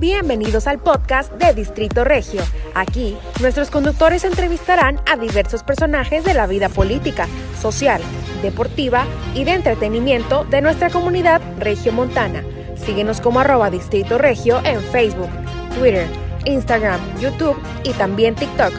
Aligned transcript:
Bienvenidos 0.00 0.68
al 0.68 0.78
podcast 0.78 1.32
de 1.32 1.52
Distrito 1.54 2.04
Regio. 2.04 2.40
Aquí, 2.76 3.16
nuestros 3.40 3.68
conductores 3.68 4.24
entrevistarán 4.24 5.00
a 5.10 5.16
diversos 5.16 5.64
personajes 5.64 6.22
de 6.22 6.34
la 6.34 6.46
vida 6.46 6.68
política, 6.68 7.26
social, 7.60 8.00
deportiva 8.40 9.06
y 9.34 9.42
de 9.42 9.54
entretenimiento 9.54 10.44
de 10.44 10.60
nuestra 10.62 10.90
comunidad 10.90 11.40
regiomontana. 11.58 12.44
Síguenos 12.76 13.20
como 13.20 13.40
arroba 13.40 13.70
Distrito 13.70 14.18
Regio 14.18 14.60
en 14.64 14.80
Facebook, 14.82 15.30
Twitter, 15.76 16.06
Instagram, 16.44 17.00
YouTube 17.20 17.56
y 17.82 17.90
también 17.94 18.36
TikTok. 18.36 18.72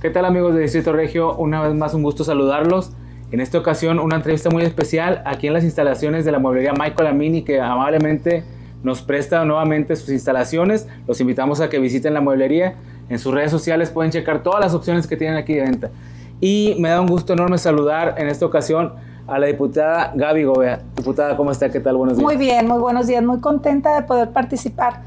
¿Qué 0.00 0.08
tal 0.08 0.24
amigos 0.24 0.54
de 0.54 0.62
Distrito 0.62 0.94
Regio? 0.94 1.36
Una 1.36 1.60
vez 1.60 1.74
más 1.74 1.92
un 1.92 2.02
gusto 2.02 2.24
saludarlos. 2.24 2.92
En 3.30 3.40
esta 3.40 3.58
ocasión 3.58 3.98
una 3.98 4.16
entrevista 4.16 4.48
muy 4.48 4.62
especial 4.62 5.22
aquí 5.26 5.48
en 5.48 5.52
las 5.52 5.64
instalaciones 5.64 6.24
de 6.24 6.32
la 6.32 6.38
mueblería 6.38 6.72
Michael 6.72 7.08
Amini 7.08 7.42
que 7.42 7.60
amablemente 7.60 8.42
nos 8.82 9.02
presta 9.02 9.44
nuevamente 9.44 9.96
sus 9.96 10.08
instalaciones. 10.10 10.86
Los 11.06 11.20
invitamos 11.20 11.60
a 11.60 11.68
que 11.68 11.78
visiten 11.78 12.14
la 12.14 12.20
mueblería. 12.20 12.76
En 13.08 13.18
sus 13.18 13.34
redes 13.34 13.50
sociales 13.50 13.90
pueden 13.90 14.12
checar 14.12 14.42
todas 14.42 14.60
las 14.60 14.72
opciones 14.72 15.06
que 15.06 15.16
tienen 15.16 15.36
aquí 15.36 15.54
de 15.54 15.62
venta. 15.62 15.90
Y 16.40 16.76
me 16.78 16.88
da 16.88 17.00
un 17.00 17.08
gusto 17.08 17.32
enorme 17.32 17.58
saludar 17.58 18.14
en 18.18 18.28
esta 18.28 18.46
ocasión 18.46 18.94
a 19.26 19.38
la 19.38 19.46
diputada 19.46 20.12
Gaby 20.14 20.44
Gobea. 20.44 20.80
Diputada, 20.96 21.36
¿cómo 21.36 21.50
está? 21.50 21.68
¿Qué 21.68 21.80
tal? 21.80 21.96
Buenos 21.96 22.16
días. 22.16 22.24
Muy 22.24 22.36
bien, 22.36 22.66
muy 22.66 22.78
buenos 22.78 23.06
días. 23.08 23.22
Muy 23.22 23.40
contenta 23.40 23.94
de 23.94 24.06
poder 24.06 24.30
participar 24.30 25.02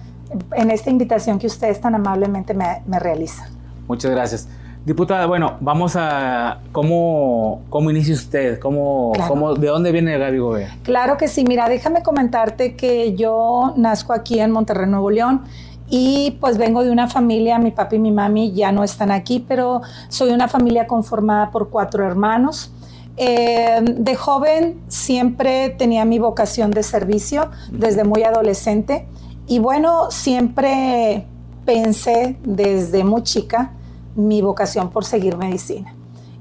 en 0.55 0.69
esta 0.69 0.89
invitación 0.89 1.39
que 1.39 1.47
ustedes 1.47 1.81
tan 1.81 1.95
amablemente 1.95 2.53
me, 2.53 2.83
me 2.85 2.99
realizan. 2.99 3.49
Muchas 3.87 4.11
gracias. 4.11 4.47
Diputada, 4.83 5.27
bueno, 5.27 5.57
vamos 5.59 5.95
a 5.95 6.57
cómo, 6.71 7.61
cómo 7.69 7.91
inicia 7.91 8.15
usted, 8.15 8.57
¿Cómo, 8.59 9.13
cómo, 9.27 9.53
de 9.53 9.67
dónde 9.67 9.91
viene 9.91 10.17
Gaby 10.17 10.39
Gobea. 10.39 10.77
Claro 10.81 11.17
que 11.17 11.27
sí, 11.27 11.43
mira, 11.43 11.69
déjame 11.69 12.01
comentarte 12.01 12.75
que 12.75 13.13
yo 13.13 13.73
nazco 13.77 14.11
aquí 14.11 14.39
en 14.39 14.49
Monterrey, 14.49 14.89
Nuevo 14.89 15.11
León. 15.11 15.43
Y 15.87 16.37
pues 16.39 16.57
vengo 16.57 16.83
de 16.83 16.89
una 16.89 17.07
familia, 17.07 17.59
mi 17.59 17.69
papi 17.69 17.97
y 17.97 17.99
mi 17.99 18.11
mami 18.11 18.53
ya 18.53 18.71
no 18.71 18.83
están 18.83 19.11
aquí, 19.11 19.45
pero 19.47 19.81
soy 20.07 20.31
una 20.31 20.47
familia 20.47 20.87
conformada 20.87 21.51
por 21.51 21.69
cuatro 21.69 22.03
hermanos. 22.03 22.71
Eh, 23.17 23.81
de 23.83 24.15
joven 24.15 24.81
siempre 24.87 25.69
tenía 25.69 26.05
mi 26.05 26.17
vocación 26.17 26.71
de 26.71 26.81
servicio, 26.81 27.51
desde 27.71 28.03
muy 28.03 28.23
adolescente. 28.23 29.05
Y 29.47 29.59
bueno, 29.59 30.09
siempre 30.09 31.27
pensé 31.65 32.37
desde 32.43 33.03
muy 33.03 33.21
chica 33.21 33.73
mi 34.15 34.41
vocación 34.41 34.89
por 34.89 35.05
seguir 35.05 35.37
medicina. 35.37 35.93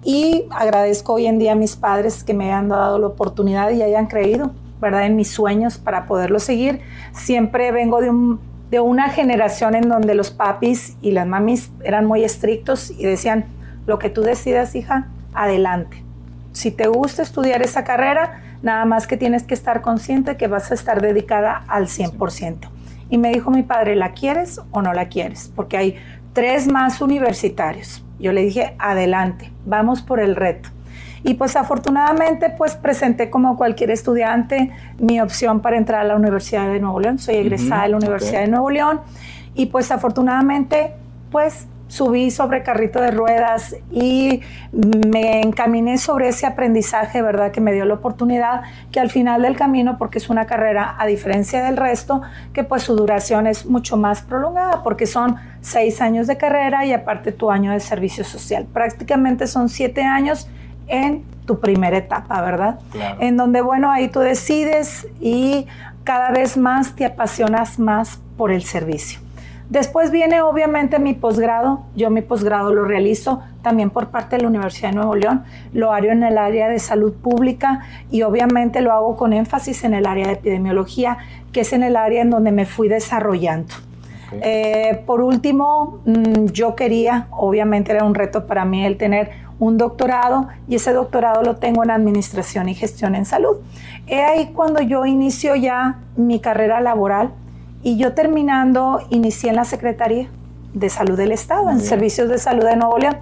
Y 0.02 0.46
agradezco 0.50 1.14
hoy 1.14 1.26
en 1.26 1.38
día 1.38 1.52
a 1.52 1.56
mis 1.56 1.76
padres 1.76 2.24
que 2.24 2.34
me 2.34 2.46
hayan 2.46 2.68
dado 2.68 2.98
la 2.98 3.06
oportunidad 3.08 3.70
y 3.70 3.82
hayan 3.82 4.06
creído, 4.06 4.52
¿verdad?, 4.80 5.06
en 5.06 5.16
mis 5.16 5.30
sueños 5.30 5.78
para 5.78 6.06
poderlo 6.06 6.38
seguir. 6.38 6.80
Siempre 7.12 7.70
vengo 7.70 8.00
de, 8.00 8.10
un, 8.10 8.40
de 8.70 8.80
una 8.80 9.10
generación 9.10 9.74
en 9.74 9.88
donde 9.88 10.14
los 10.14 10.30
papis 10.30 10.96
y 11.02 11.10
las 11.10 11.26
mamis 11.26 11.70
eran 11.84 12.06
muy 12.06 12.24
estrictos 12.24 12.90
y 12.90 13.04
decían, 13.04 13.46
lo 13.86 13.98
que 13.98 14.08
tú 14.08 14.22
decidas, 14.22 14.74
hija, 14.74 15.08
adelante. 15.34 16.02
Si 16.52 16.70
te 16.70 16.88
gusta 16.88 17.22
estudiar 17.22 17.62
esa 17.62 17.84
carrera, 17.84 18.42
nada 18.62 18.84
más 18.84 19.06
que 19.06 19.16
tienes 19.16 19.42
que 19.42 19.54
estar 19.54 19.82
consciente 19.82 20.36
que 20.36 20.48
vas 20.48 20.70
a 20.70 20.74
estar 20.74 21.00
dedicada 21.00 21.64
al 21.68 21.86
100%. 21.86 22.68
Y 23.08 23.18
me 23.18 23.32
dijo 23.32 23.50
mi 23.50 23.62
padre, 23.62 23.96
¿la 23.96 24.12
quieres 24.12 24.60
o 24.70 24.82
no 24.82 24.92
la 24.92 25.08
quieres? 25.08 25.50
Porque 25.54 25.76
hay 25.76 25.96
tres 26.32 26.68
más 26.68 27.00
universitarios. 27.00 28.04
Yo 28.18 28.32
le 28.32 28.42
dije, 28.42 28.74
adelante, 28.78 29.50
vamos 29.64 30.02
por 30.02 30.20
el 30.20 30.36
reto. 30.36 30.68
Y 31.22 31.34
pues 31.34 31.56
afortunadamente 31.56 32.50
pues 32.56 32.76
presenté 32.76 33.28
como 33.28 33.56
cualquier 33.56 33.90
estudiante 33.90 34.70
mi 34.98 35.20
opción 35.20 35.60
para 35.60 35.76
entrar 35.76 36.00
a 36.00 36.04
la 36.04 36.16
Universidad 36.16 36.72
de 36.72 36.80
Nuevo 36.80 37.00
León. 37.00 37.18
Soy 37.18 37.36
egresada 37.36 37.82
de 37.82 37.88
la 37.90 37.96
Universidad 37.98 38.40
de 38.40 38.48
Nuevo 38.48 38.70
León 38.70 39.00
y 39.54 39.66
pues 39.66 39.90
afortunadamente 39.90 40.94
pues 41.30 41.66
subí 41.90 42.30
sobre 42.30 42.62
carrito 42.62 43.00
de 43.00 43.10
ruedas 43.10 43.74
y 43.90 44.42
me 44.72 45.40
encaminé 45.40 45.98
sobre 45.98 46.28
ese 46.28 46.46
aprendizaje, 46.46 47.20
¿verdad? 47.20 47.50
Que 47.50 47.60
me 47.60 47.72
dio 47.72 47.84
la 47.84 47.94
oportunidad 47.94 48.62
que 48.92 49.00
al 49.00 49.10
final 49.10 49.42
del 49.42 49.56
camino, 49.56 49.98
porque 49.98 50.18
es 50.18 50.30
una 50.30 50.46
carrera 50.46 50.94
a 50.98 51.06
diferencia 51.06 51.64
del 51.64 51.76
resto, 51.76 52.22
que 52.52 52.62
pues 52.62 52.84
su 52.84 52.94
duración 52.94 53.48
es 53.48 53.66
mucho 53.66 53.96
más 53.96 54.22
prolongada, 54.22 54.84
porque 54.84 55.06
son 55.06 55.34
seis 55.62 56.00
años 56.00 56.28
de 56.28 56.36
carrera 56.36 56.86
y 56.86 56.92
aparte 56.92 57.32
tu 57.32 57.50
año 57.50 57.72
de 57.72 57.80
servicio 57.80 58.22
social. 58.22 58.66
Prácticamente 58.72 59.48
son 59.48 59.68
siete 59.68 60.02
años 60.02 60.48
en 60.86 61.24
tu 61.44 61.58
primera 61.58 61.96
etapa, 61.96 62.40
¿verdad? 62.40 62.78
En 63.18 63.36
donde, 63.36 63.62
bueno, 63.62 63.90
ahí 63.90 64.06
tú 64.06 64.20
decides 64.20 65.08
y 65.20 65.66
cada 66.04 66.30
vez 66.30 66.56
más 66.56 66.94
te 66.94 67.04
apasionas 67.04 67.80
más 67.80 68.20
por 68.36 68.52
el 68.52 68.62
servicio. 68.62 69.18
Después 69.70 70.10
viene 70.10 70.42
obviamente 70.42 70.98
mi 70.98 71.14
posgrado. 71.14 71.82
Yo 71.94 72.10
mi 72.10 72.22
posgrado 72.22 72.74
lo 72.74 72.84
realizo 72.84 73.40
también 73.62 73.90
por 73.90 74.08
parte 74.08 74.34
de 74.34 74.42
la 74.42 74.48
Universidad 74.48 74.90
de 74.90 74.96
Nuevo 74.96 75.14
León. 75.14 75.44
Lo 75.72 75.92
hago 75.92 76.06
en 76.06 76.24
el 76.24 76.38
área 76.38 76.68
de 76.68 76.80
salud 76.80 77.12
pública 77.12 77.82
y 78.10 78.22
obviamente 78.22 78.80
lo 78.80 78.92
hago 78.92 79.16
con 79.16 79.32
énfasis 79.32 79.84
en 79.84 79.94
el 79.94 80.06
área 80.06 80.26
de 80.26 80.32
epidemiología, 80.32 81.18
que 81.52 81.60
es 81.60 81.72
en 81.72 81.84
el 81.84 81.94
área 81.94 82.22
en 82.22 82.30
donde 82.30 82.50
me 82.50 82.66
fui 82.66 82.88
desarrollando. 82.88 83.72
Eh, 84.42 85.02
por 85.06 85.20
último, 85.22 86.00
mm, 86.04 86.46
yo 86.46 86.74
quería, 86.74 87.28
obviamente 87.30 87.92
era 87.92 88.04
un 88.04 88.16
reto 88.16 88.46
para 88.46 88.64
mí 88.64 88.84
el 88.84 88.96
tener 88.96 89.30
un 89.60 89.78
doctorado 89.78 90.48
y 90.66 90.76
ese 90.76 90.92
doctorado 90.92 91.42
lo 91.42 91.56
tengo 91.56 91.84
en 91.84 91.92
administración 91.92 92.68
y 92.68 92.74
gestión 92.74 93.14
en 93.14 93.24
salud. 93.24 93.58
He 94.08 94.22
ahí 94.22 94.52
cuando 94.52 94.80
yo 94.80 95.06
inicio 95.06 95.54
ya 95.54 95.98
mi 96.16 96.40
carrera 96.40 96.80
laboral 96.80 97.30
y 97.82 97.96
yo 97.96 98.12
terminando, 98.12 99.00
inicié 99.10 99.50
en 99.50 99.56
la 99.56 99.64
Secretaría 99.64 100.28
de 100.74 100.88
Salud 100.88 101.16
del 101.16 101.32
Estado, 101.32 101.70
en 101.70 101.80
Servicios 101.80 102.28
de 102.28 102.38
Salud 102.38 102.64
de 102.64 102.76
Nuevo 102.76 102.98
León, 102.98 103.16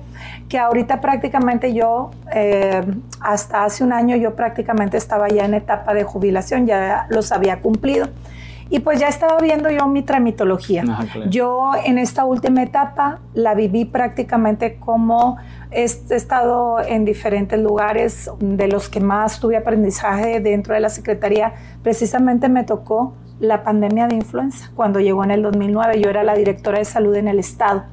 que 0.49 0.59
ahorita 0.59 1.01
prácticamente 1.01 1.73
yo, 1.73 2.11
eh, 2.35 2.83
hasta 3.21 3.65
hace 3.65 3.85
un 3.85 3.93
año, 3.93 4.17
yo 4.17 4.35
prácticamente 4.35 4.97
estaba 4.97 5.29
ya 5.29 5.45
en 5.45 5.55
etapa 5.55 5.95
de 5.95 6.05
jubilación, 6.05 6.67
ya 6.67 7.07
los 7.09 7.33
había 7.33 7.61
cumplido. 7.61 8.09
Y 8.71 8.81
pues 8.81 9.01
ya 9.01 9.09
estaba 9.09 9.39
viendo 9.39 9.71
yo 9.71 9.87
mi 9.87 10.03
tramitología. 10.03 10.84
Yo 11.31 11.73
en 11.84 11.97
esta 11.97 12.25
última 12.25 12.62
etapa 12.62 13.21
la 13.33 13.55
viví 13.55 13.87
prácticamente 13.87 14.77
como 14.77 15.39
he 15.71 15.84
estado 15.84 16.81
en 16.81 17.05
diferentes 17.05 17.59
lugares, 17.59 18.31
de 18.41 18.69
los 18.69 18.89
que 18.89 19.01
más 19.01 19.41
tuve 19.41 19.57
aprendizaje 19.57 20.41
dentro 20.41 20.75
de 20.75 20.81
la 20.81 20.91
Secretaría, 20.91 21.55
precisamente 21.83 22.49
me 22.49 22.65
tocó 22.65 23.15
la 23.41 23.62
pandemia 23.62 24.07
de 24.09 24.17
influenza. 24.17 24.71
Cuando 24.75 25.01
llegó 25.01 25.25
en 25.25 25.31
el 25.31 25.43
2009, 25.43 26.01
yo 26.01 26.11
era 26.11 26.23
la 26.23 26.34
directora 26.34 26.78
de 26.78 26.84
salud 26.84 27.15
en 27.15 27.28
el 27.28 27.39
estado. 27.39 27.84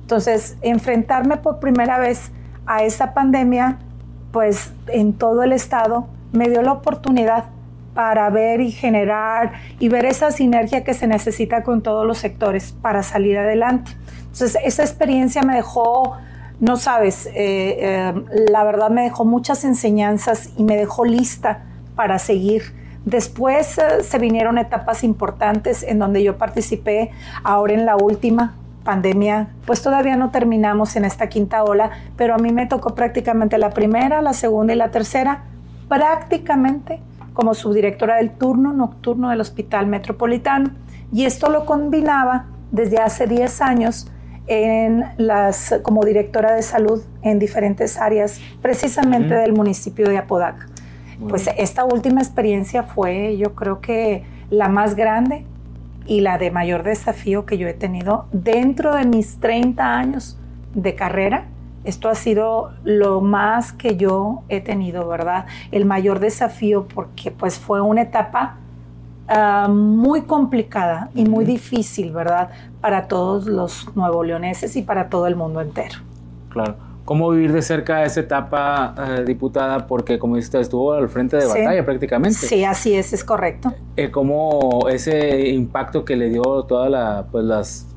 Entonces, 0.00 0.56
enfrentarme 0.62 1.36
por 1.38 1.58
primera 1.58 1.98
vez 1.98 2.30
a 2.66 2.82
esa 2.82 3.14
pandemia, 3.14 3.78
pues 4.30 4.72
en 4.88 5.12
todo 5.12 5.42
el 5.42 5.52
estado, 5.52 6.06
me 6.32 6.48
dio 6.48 6.62
la 6.62 6.72
oportunidad 6.72 7.44
para 7.94 8.28
ver 8.30 8.60
y 8.60 8.70
generar 8.70 9.52
y 9.78 9.88
ver 9.88 10.04
esa 10.04 10.30
sinergia 10.30 10.84
que 10.84 10.94
se 10.94 11.06
necesita 11.06 11.62
con 11.62 11.82
todos 11.82 12.06
los 12.06 12.18
sectores 12.18 12.72
para 12.80 13.02
salir 13.02 13.38
adelante. 13.38 13.92
Entonces, 14.20 14.56
esa 14.64 14.82
experiencia 14.82 15.42
me 15.42 15.54
dejó, 15.54 16.16
no 16.60 16.76
sabes, 16.76 17.26
eh, 17.26 17.32
eh, 17.34 18.14
la 18.50 18.64
verdad 18.64 18.90
me 18.90 19.02
dejó 19.02 19.24
muchas 19.24 19.64
enseñanzas 19.64 20.50
y 20.56 20.64
me 20.64 20.76
dejó 20.76 21.04
lista 21.04 21.64
para 21.94 22.18
seguir 22.18 22.82
Después 23.04 23.78
eh, 23.78 24.04
se 24.04 24.18
vinieron 24.18 24.58
etapas 24.58 25.02
importantes 25.02 25.82
en 25.82 25.98
donde 25.98 26.22
yo 26.22 26.38
participé, 26.38 27.10
ahora 27.42 27.74
en 27.74 27.84
la 27.84 27.96
última 27.96 28.54
pandemia, 28.84 29.48
pues 29.66 29.82
todavía 29.82 30.16
no 30.16 30.30
terminamos 30.30 30.96
en 30.96 31.04
esta 31.04 31.28
quinta 31.28 31.64
ola, 31.64 31.90
pero 32.16 32.34
a 32.34 32.38
mí 32.38 32.52
me 32.52 32.66
tocó 32.66 32.94
prácticamente 32.94 33.58
la 33.58 33.70
primera, 33.70 34.22
la 34.22 34.32
segunda 34.32 34.72
y 34.72 34.76
la 34.76 34.90
tercera, 34.90 35.44
prácticamente 35.88 37.00
como 37.32 37.54
subdirectora 37.54 38.16
del 38.16 38.32
turno 38.32 38.72
nocturno 38.72 39.30
del 39.30 39.40
Hospital 39.40 39.86
Metropolitano. 39.86 40.70
Y 41.12 41.24
esto 41.24 41.50
lo 41.50 41.66
combinaba 41.66 42.46
desde 42.70 42.98
hace 42.98 43.26
10 43.26 43.60
años 43.60 44.10
en 44.46 45.04
las, 45.18 45.78
como 45.82 46.04
directora 46.04 46.52
de 46.52 46.62
salud 46.62 47.02
en 47.22 47.38
diferentes 47.38 47.98
áreas, 47.98 48.40
precisamente 48.60 49.34
del 49.34 49.52
municipio 49.52 50.08
de 50.08 50.18
Apodaca 50.18 50.66
pues 51.28 51.48
esta 51.56 51.84
última 51.84 52.20
experiencia 52.20 52.82
fue 52.82 53.36
yo 53.36 53.54
creo 53.54 53.80
que 53.80 54.24
la 54.50 54.68
más 54.68 54.94
grande 54.94 55.44
y 56.06 56.20
la 56.20 56.38
de 56.38 56.50
mayor 56.50 56.82
desafío 56.82 57.46
que 57.46 57.58
yo 57.58 57.68
he 57.68 57.74
tenido 57.74 58.26
dentro 58.32 58.94
de 58.94 59.06
mis 59.06 59.38
30 59.38 59.98
años 59.98 60.38
de 60.74 60.94
carrera. 60.94 61.46
Esto 61.84 62.08
ha 62.08 62.14
sido 62.14 62.70
lo 62.84 63.20
más 63.20 63.72
que 63.72 63.96
yo 63.96 64.42
he 64.48 64.60
tenido, 64.60 65.08
¿verdad? 65.08 65.46
El 65.72 65.84
mayor 65.84 66.20
desafío 66.20 66.86
porque 66.86 67.30
pues 67.30 67.58
fue 67.58 67.80
una 67.80 68.02
etapa 68.02 68.56
ah, 69.28 69.68
muy 69.68 70.22
complicada 70.22 71.10
y 71.14 71.24
muy 71.24 71.44
difícil, 71.44 72.12
¿verdad? 72.12 72.50
Para 72.80 73.08
todos 73.08 73.46
los 73.46 73.94
nuevo 73.96 74.22
leoneses 74.22 74.76
y 74.76 74.82
para 74.82 75.08
todo 75.08 75.26
el 75.26 75.34
mundo 75.34 75.60
entero. 75.60 75.98
Claro. 76.50 76.76
cómo 77.04 77.30
vivir 77.30 77.52
de 77.52 77.62
cerca 77.62 78.04
esa 78.04 78.20
etapa, 78.20 78.94
eh, 78.96 79.24
diputada, 79.24 79.86
porque 79.86 80.18
como 80.18 80.36
dice, 80.36 80.60
estuvo 80.60 80.92
al 80.92 81.08
frente 81.08 81.36
de 81.36 81.46
batalla 81.46 81.84
prácticamente. 81.84 82.38
Sí, 82.38 82.62
así 82.64 82.94
es, 82.94 83.12
es 83.12 83.24
correcto. 83.24 83.72
Eh, 83.96 84.10
cómo 84.10 84.86
ese 84.88 85.48
impacto 85.48 86.04
que 86.04 86.14
le 86.14 86.28
dio 86.28 86.62
todas 86.64 86.90
la, 86.90 87.26
pues, 87.32 87.44
las, 87.44 87.91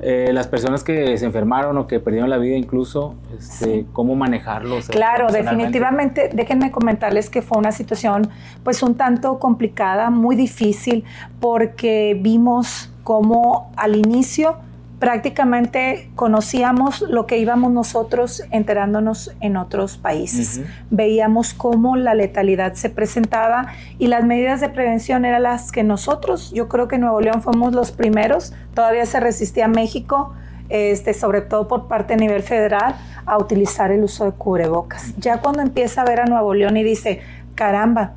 eh, 0.00 0.30
las 0.32 0.46
personas 0.46 0.84
que 0.84 1.18
se 1.18 1.24
enfermaron 1.24 1.76
o 1.76 1.86
que 1.86 1.98
perdieron 1.98 2.30
la 2.30 2.38
vida 2.38 2.56
incluso, 2.56 3.14
este, 3.36 3.86
cómo 3.92 4.14
manejarlos. 4.14 4.88
Claro, 4.88 5.32
definitivamente, 5.32 6.30
déjenme 6.32 6.70
comentarles 6.70 7.30
que 7.30 7.42
fue 7.42 7.58
una 7.58 7.72
situación 7.72 8.28
pues 8.62 8.82
un 8.82 8.96
tanto 8.96 9.38
complicada, 9.38 10.10
muy 10.10 10.36
difícil, 10.36 11.04
porque 11.40 12.18
vimos 12.20 12.92
cómo 13.02 13.72
al 13.76 13.96
inicio 13.96 14.58
prácticamente 14.98 16.10
conocíamos 16.16 17.02
lo 17.02 17.26
que 17.26 17.38
íbamos 17.38 17.72
nosotros 17.72 18.42
enterándonos 18.50 19.32
en 19.40 19.56
otros 19.56 19.96
países. 19.96 20.60
Veíamos 20.90 21.54
cómo 21.54 21.96
la 21.96 22.14
letalidad 22.14 22.74
se 22.74 22.90
presentaba 22.90 23.68
y 23.98 24.08
las 24.08 24.24
medidas 24.24 24.60
de 24.60 24.68
prevención 24.68 25.24
eran 25.24 25.44
las 25.44 25.70
que 25.70 25.84
nosotros, 25.84 26.50
yo 26.52 26.68
creo 26.68 26.88
que 26.88 26.98
Nuevo 26.98 27.20
León 27.20 27.42
fuimos 27.42 27.72
los 27.74 27.92
primeros, 27.92 28.52
todavía 28.74 29.06
se 29.06 29.20
resistía 29.20 29.68
México, 29.68 30.34
este, 30.68 31.14
sobre 31.14 31.42
todo 31.42 31.68
por 31.68 31.86
parte 31.86 32.14
a 32.14 32.16
nivel 32.16 32.42
federal, 32.42 32.96
a 33.24 33.38
utilizar 33.38 33.92
el 33.92 34.02
uso 34.02 34.24
de 34.24 34.32
cubrebocas. 34.32 35.14
Ya 35.18 35.38
cuando 35.38 35.62
empieza 35.62 36.02
a 36.02 36.04
ver 36.04 36.20
a 36.20 36.26
Nuevo 36.26 36.54
León 36.54 36.76
y 36.76 36.82
dice, 36.82 37.20
caramba, 37.54 38.14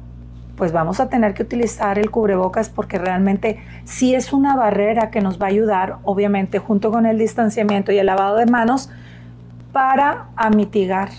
pues 0.55 0.71
vamos 0.71 0.99
a 0.99 1.09
tener 1.09 1.33
que 1.33 1.43
utilizar 1.43 1.97
el 1.97 2.11
cubrebocas 2.11 2.69
porque 2.69 2.97
realmente 2.97 3.59
sí 3.83 4.13
es 4.13 4.33
una 4.33 4.55
barrera 4.55 5.09
que 5.09 5.21
nos 5.21 5.41
va 5.41 5.47
a 5.47 5.49
ayudar, 5.49 5.97
obviamente, 6.03 6.59
junto 6.59 6.91
con 6.91 7.05
el 7.05 7.17
distanciamiento 7.17 7.91
y 7.91 7.97
el 7.97 8.05
lavado 8.05 8.37
de 8.37 8.45
manos, 8.45 8.89
para 9.71 10.27
mitigar. 10.55 11.09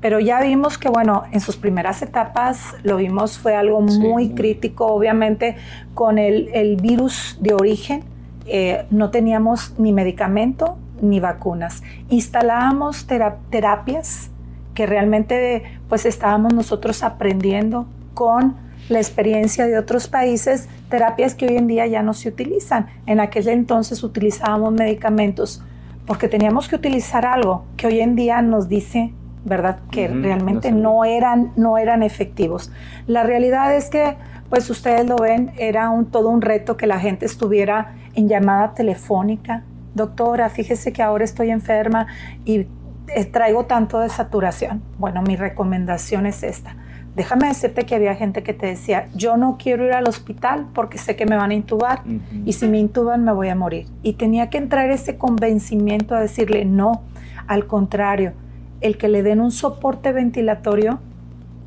Pero 0.00 0.20
ya 0.20 0.40
vimos 0.40 0.78
que, 0.78 0.88
bueno, 0.88 1.24
en 1.32 1.40
sus 1.40 1.56
primeras 1.56 2.02
etapas 2.02 2.74
lo 2.84 2.96
vimos, 2.96 3.38
fue 3.38 3.56
algo 3.56 3.80
muy 3.80 4.30
crítico, 4.30 4.86
obviamente, 4.86 5.56
con 5.94 6.18
el, 6.18 6.76
virus 6.80 7.36
de 7.40 7.54
origen. 7.54 8.04
Eh, 8.46 8.86
no 8.90 9.10
teníamos 9.10 9.74
ni 9.78 9.92
medicamento 9.92 10.78
ni 11.02 11.20
vacunas. 11.20 11.82
Instalábamos 12.08 13.06
terapias 13.50 14.30
que 14.74 14.86
realmente 14.86 15.64
pues 15.88 16.06
estábamos 16.06 16.54
nosotros 16.54 17.02
aprendiendo 17.02 17.86
con 18.14 18.67
la 18.88 18.98
experiencia 18.98 19.66
de 19.66 19.78
otros 19.78 20.08
países, 20.08 20.68
terapias 20.88 21.34
que 21.34 21.46
hoy 21.46 21.56
en 21.56 21.66
día 21.66 21.86
ya 21.86 22.02
no 22.02 22.14
se 22.14 22.28
utilizan. 22.28 22.86
En 23.06 23.20
aquel 23.20 23.48
entonces 23.48 24.02
utilizábamos 24.02 24.72
medicamentos 24.72 25.62
porque 26.06 26.28
teníamos 26.28 26.68
que 26.68 26.76
utilizar 26.76 27.26
algo 27.26 27.64
que 27.76 27.86
hoy 27.86 28.00
en 28.00 28.16
día 28.16 28.40
nos 28.40 28.68
dice, 28.68 29.12
¿verdad?, 29.44 29.80
que 29.90 30.08
realmente 30.08 30.72
no, 30.72 31.04
eran, 31.04 31.52
no 31.56 31.76
eran 31.76 32.02
efectivos. 32.02 32.72
La 33.06 33.24
realidad 33.24 33.76
es 33.76 33.90
que, 33.90 34.16
pues 34.48 34.70
ustedes 34.70 35.06
lo 35.06 35.16
ven, 35.16 35.52
era 35.58 35.90
un, 35.90 36.06
todo 36.06 36.30
un 36.30 36.40
reto 36.40 36.78
que 36.78 36.86
la 36.86 36.98
gente 36.98 37.26
estuviera 37.26 37.94
en 38.14 38.26
llamada 38.26 38.72
telefónica. 38.72 39.64
Doctora, 39.94 40.48
fíjese 40.48 40.94
que 40.94 41.02
ahora 41.02 41.24
estoy 41.24 41.50
enferma 41.50 42.06
y 42.46 42.66
eh, 43.08 43.24
traigo 43.26 43.66
tanto 43.66 44.00
de 44.00 44.08
saturación. 44.08 44.82
Bueno, 44.98 45.20
mi 45.20 45.36
recomendación 45.36 46.24
es 46.24 46.42
esta 46.42 46.74
déjame 47.18 47.48
decirte 47.48 47.84
que 47.84 47.96
había 47.96 48.14
gente 48.14 48.44
que 48.44 48.54
te 48.54 48.66
decía, 48.66 49.08
yo 49.12 49.36
no 49.36 49.56
quiero 49.58 49.84
ir 49.84 49.92
al 49.92 50.08
hospital 50.08 50.68
porque 50.72 50.98
sé 50.98 51.16
que 51.16 51.26
me 51.26 51.36
van 51.36 51.50
a 51.50 51.54
intubar 51.54 52.02
y 52.44 52.52
si 52.52 52.68
me 52.68 52.78
intuban 52.78 53.24
me 53.24 53.32
voy 53.32 53.48
a 53.48 53.56
morir. 53.56 53.88
Y 54.04 54.12
tenía 54.12 54.50
que 54.50 54.58
entrar 54.58 54.88
ese 54.90 55.18
convencimiento 55.18 56.14
a 56.14 56.20
decirle, 56.20 56.64
no, 56.64 57.02
al 57.48 57.66
contrario, 57.66 58.34
el 58.80 58.96
que 58.98 59.08
le 59.08 59.24
den 59.24 59.40
un 59.40 59.50
soporte 59.50 60.12
ventilatorio 60.12 61.00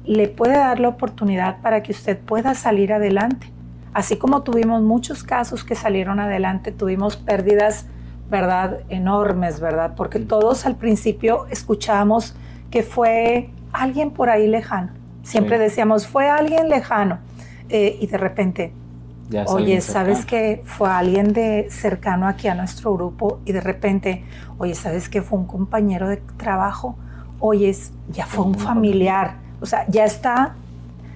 le 0.06 0.30
puede 0.30 0.54
dar 0.54 0.80
la 0.80 0.88
oportunidad 0.88 1.60
para 1.62 1.84
que 1.84 1.92
usted 1.92 2.18
pueda 2.18 2.56
salir 2.56 2.94
adelante. 2.94 3.52
Así 3.94 4.16
como 4.16 4.44
tuvimos 4.44 4.82
muchos 4.82 5.26
casos 5.26 5.66
que 5.66 5.76
salieron 5.76 6.22
adelante, 6.22 6.72
tuvimos 6.72 7.18
pérdidas, 7.18 7.88
¿verdad? 8.30 8.80
Enormes, 8.88 9.60
¿verdad? 9.60 9.96
Porque 9.98 10.20
todos 10.20 10.66
al 10.66 10.78
principio 10.78 11.46
escuchábamos 11.50 12.38
que 12.70 12.84
fue 12.84 13.50
alguien 13.74 14.12
por 14.12 14.30
ahí 14.30 14.48
lejano 14.48 15.01
Siempre 15.24 15.58
decíamos, 15.58 16.08
fue 16.08 16.30
alguien 16.30 16.70
lejano. 16.70 17.20
Eh, 17.70 17.98
y 18.02 18.08
de 18.08 18.18
repente, 18.18 18.74
oye, 19.48 19.80
¿sabes 19.82 20.26
que 20.26 20.62
fue 20.66 20.90
alguien 20.90 21.34
de 21.34 21.68
cercano 21.70 22.28
aquí 22.28 22.48
a 22.48 22.56
nuestro 22.56 22.94
grupo? 22.94 23.40
Y 23.46 23.52
de 23.52 23.62
repente, 23.62 24.24
oye, 24.58 24.76
¿sabes 24.76 25.10
que 25.10 25.22
fue 25.22 25.40
un 25.40 25.46
compañero 25.46 26.10
de 26.10 26.18
trabajo? 26.38 26.96
Oye, 27.40 27.76
ya 28.12 28.26
fue 28.26 28.46
un 28.46 28.56
familiar. 28.56 29.36
O 29.62 29.66
sea, 29.66 29.86
ya 29.88 30.06
está 30.06 30.56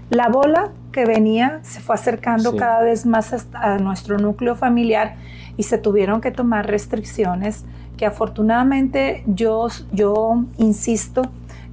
la 0.10 0.30
bola 0.30 0.72
que 0.92 1.06
venía 1.06 1.60
se 1.64 1.82
fue 1.82 1.96
acercando 1.96 2.56
cada 2.56 2.82
vez 2.82 3.06
más 3.06 3.48
a 3.54 3.78
nuestro 3.80 4.18
núcleo 4.18 4.56
familiar 4.56 5.16
y 5.58 5.64
se 5.64 5.78
tuvieron 5.78 6.22
que 6.22 6.32
tomar 6.32 6.68
restricciones 6.68 7.66
que 7.98 8.06
afortunadamente 8.06 9.24
yo, 9.26 9.68
yo 9.92 10.46
insisto, 10.58 11.24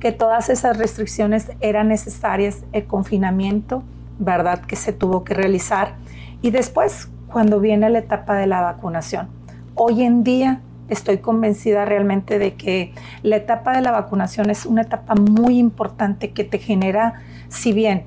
que 0.03 0.11
todas 0.11 0.49
esas 0.49 0.79
restricciones 0.79 1.53
eran 1.61 1.87
necesarias, 1.87 2.65
el 2.73 2.87
confinamiento, 2.87 3.85
¿verdad? 4.19 4.61
Que 4.63 4.75
se 4.75 4.93
tuvo 4.93 5.23
que 5.23 5.33
realizar. 5.33 5.95
Y 6.43 6.51
después, 6.51 7.09
cuando 7.29 7.61
viene 7.61 7.89
la 7.89 8.01
etapa 8.01 8.35
de 8.35 8.49
la 8.49 8.63
vacunación. 8.63 9.29
Hoy 9.77 10.03
en 10.03 10.25
día 10.25 10.61
estoy 10.89 11.19
convencida 11.19 11.85
realmente 11.85 12.41
de 12.41 12.55
que 12.55 12.93
la 13.23 13.37
etapa 13.37 13.77
de 13.77 13.81
la 13.81 13.93
vacunación 13.93 14.51
es 14.51 14.67
una 14.67 14.83
etapa 14.83 15.15
muy 15.15 15.61
importante 15.61 16.33
que 16.33 16.43
te 16.43 16.59
genera, 16.59 17.23
si 17.49 17.73
bien 17.73 18.03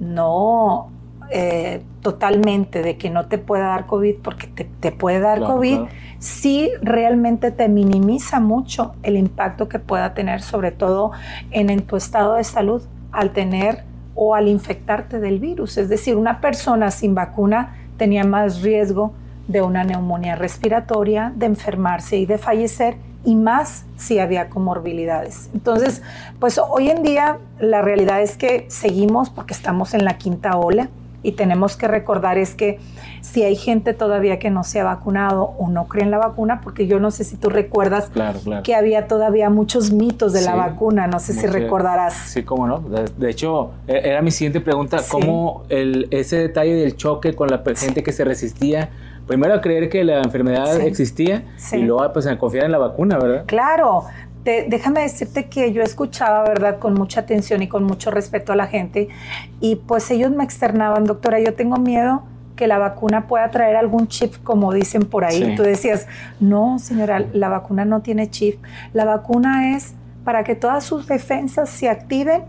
no 0.00 0.88
eh, 1.30 1.82
totalmente 2.00 2.82
de 2.82 2.96
que 2.96 3.10
no 3.10 3.26
te 3.26 3.38
pueda 3.38 3.68
dar 3.68 3.86
COVID 3.86 4.16
porque 4.22 4.46
te, 4.46 4.92
puede 4.92 5.20
dar 5.20 5.40
COVID, 5.40 5.80
sí 6.18 6.70
realmente 6.82 7.50
te 7.50 7.68
minimiza 7.68 8.40
mucho 8.40 8.94
el 9.02 9.16
impacto 9.16 9.68
que 9.68 9.78
pueda 9.78 10.14
tener, 10.14 10.42
sobre 10.42 10.70
todo 10.70 11.12
en, 11.50 11.70
en 11.70 11.82
tu 11.82 11.96
estado 11.96 12.34
de 12.34 12.44
salud, 12.44 12.82
al 13.10 13.32
tener 13.32 13.84
o 14.14 14.34
al 14.34 14.48
infectarte 14.48 15.18
del 15.18 15.38
virus. 15.38 15.78
Es 15.78 15.88
decir, 15.88 16.16
una 16.16 16.40
persona 16.40 16.90
sin 16.90 17.14
vacuna 17.14 17.76
tenía 17.96 18.24
más 18.24 18.62
riesgo 18.62 19.12
de 19.48 19.62
una 19.62 19.84
neumonía 19.84 20.36
respiratoria, 20.36 21.32
de 21.34 21.46
enfermarse 21.46 22.16
y 22.16 22.26
de 22.26 22.38
fallecer, 22.38 22.96
y 23.24 23.36
más 23.36 23.86
si 23.96 24.18
había 24.18 24.50
comorbilidades. 24.50 25.48
Entonces, 25.54 26.02
pues 26.38 26.58
hoy 26.58 26.90
en 26.90 27.02
día 27.02 27.38
la 27.58 27.80
realidad 27.82 28.22
es 28.22 28.36
que 28.36 28.66
seguimos 28.68 29.30
porque 29.30 29.54
estamos 29.54 29.94
en 29.94 30.04
la 30.04 30.18
quinta 30.18 30.56
ola 30.58 30.88
y 31.24 31.32
tenemos 31.32 31.76
que 31.76 31.88
recordar 31.88 32.38
es 32.38 32.54
que 32.54 32.78
si 33.22 33.42
hay 33.42 33.56
gente 33.56 33.94
todavía 33.94 34.38
que 34.38 34.50
no 34.50 34.62
se 34.62 34.78
ha 34.78 34.84
vacunado 34.84 35.54
o 35.58 35.68
no 35.68 35.88
cree 35.88 36.04
en 36.04 36.10
la 36.10 36.18
vacuna, 36.18 36.60
porque 36.62 36.86
yo 36.86 37.00
no 37.00 37.10
sé 37.10 37.24
si 37.24 37.36
tú 37.36 37.48
recuerdas 37.48 38.10
que 38.62 38.74
había 38.74 39.08
todavía 39.08 39.50
muchos 39.50 39.90
mitos 39.90 40.32
de 40.32 40.42
la 40.42 40.54
vacuna, 40.54 41.06
no 41.06 41.18
sé 41.18 41.32
si 41.32 41.46
recordarás. 41.46 42.14
Sí, 42.14 42.42
cómo 42.44 42.66
no. 42.66 42.80
De, 42.80 43.30
hecho, 43.30 43.72
e, 43.88 44.00
era 44.04 44.20
mi 44.22 44.30
siguiente 44.30 44.60
pregunta, 44.60 44.98
¿cómo 45.10 45.64
el, 45.70 46.06
ese 46.10 46.36
detalle 46.36 46.74
del 46.74 46.96
choque 46.96 47.34
con 47.34 47.48
la 47.48 47.62
gente 47.74 48.02
que 48.02 48.12
se 48.12 48.24
resistía 48.24 48.90
primero 49.26 49.54
a 49.54 49.60
creer 49.62 49.88
que 49.88 50.04
la 50.04 50.20
enfermedad 50.20 50.78
existía 50.82 51.44
y 51.72 51.78
luego 51.78 52.12
pues 52.12 52.26
a 52.26 52.38
confiar 52.38 52.66
en 52.66 52.72
la 52.72 52.78
vacuna, 52.78 53.18
¿verdad? 53.18 53.44
Claro, 53.46 54.04
déjame 54.44 55.00
decirte 55.00 55.46
que 55.46 55.72
yo 55.72 55.82
escuchaba, 55.82 56.44
¿verdad?, 56.44 56.78
con 56.78 56.94
mucha 56.94 57.20
atención 57.20 57.62
y 57.62 57.68
con 57.68 57.84
mucho 57.84 58.10
respeto 58.10 58.52
a 58.52 58.56
la 58.56 58.66
gente 58.66 59.08
y 59.60 59.76
pues 59.76 60.10
ellos 60.10 60.30
me 60.30 60.44
externaban, 60.44 61.04
doctora, 61.04 61.40
yo 61.40 61.54
tengo 61.54 61.76
miedo 61.76 62.22
que 62.56 62.66
la 62.66 62.78
vacuna 62.78 63.26
pueda 63.26 63.50
traer 63.50 63.76
algún 63.76 64.06
chip, 64.08 64.34
como 64.44 64.72
dicen 64.72 65.02
por 65.02 65.24
ahí. 65.24 65.54
Tú 65.56 65.62
decías, 65.62 66.06
no, 66.40 66.78
señora, 66.78 67.24
la 67.32 67.48
vacuna 67.48 67.84
no 67.84 68.00
tiene 68.02 68.30
chip. 68.30 68.62
La 68.92 69.04
vacuna 69.04 69.74
es 69.74 69.94
para 70.24 70.44
que 70.44 70.54
todas 70.54 70.84
sus 70.84 71.06
defensas 71.06 71.68
se 71.68 71.88
activen 71.88 72.44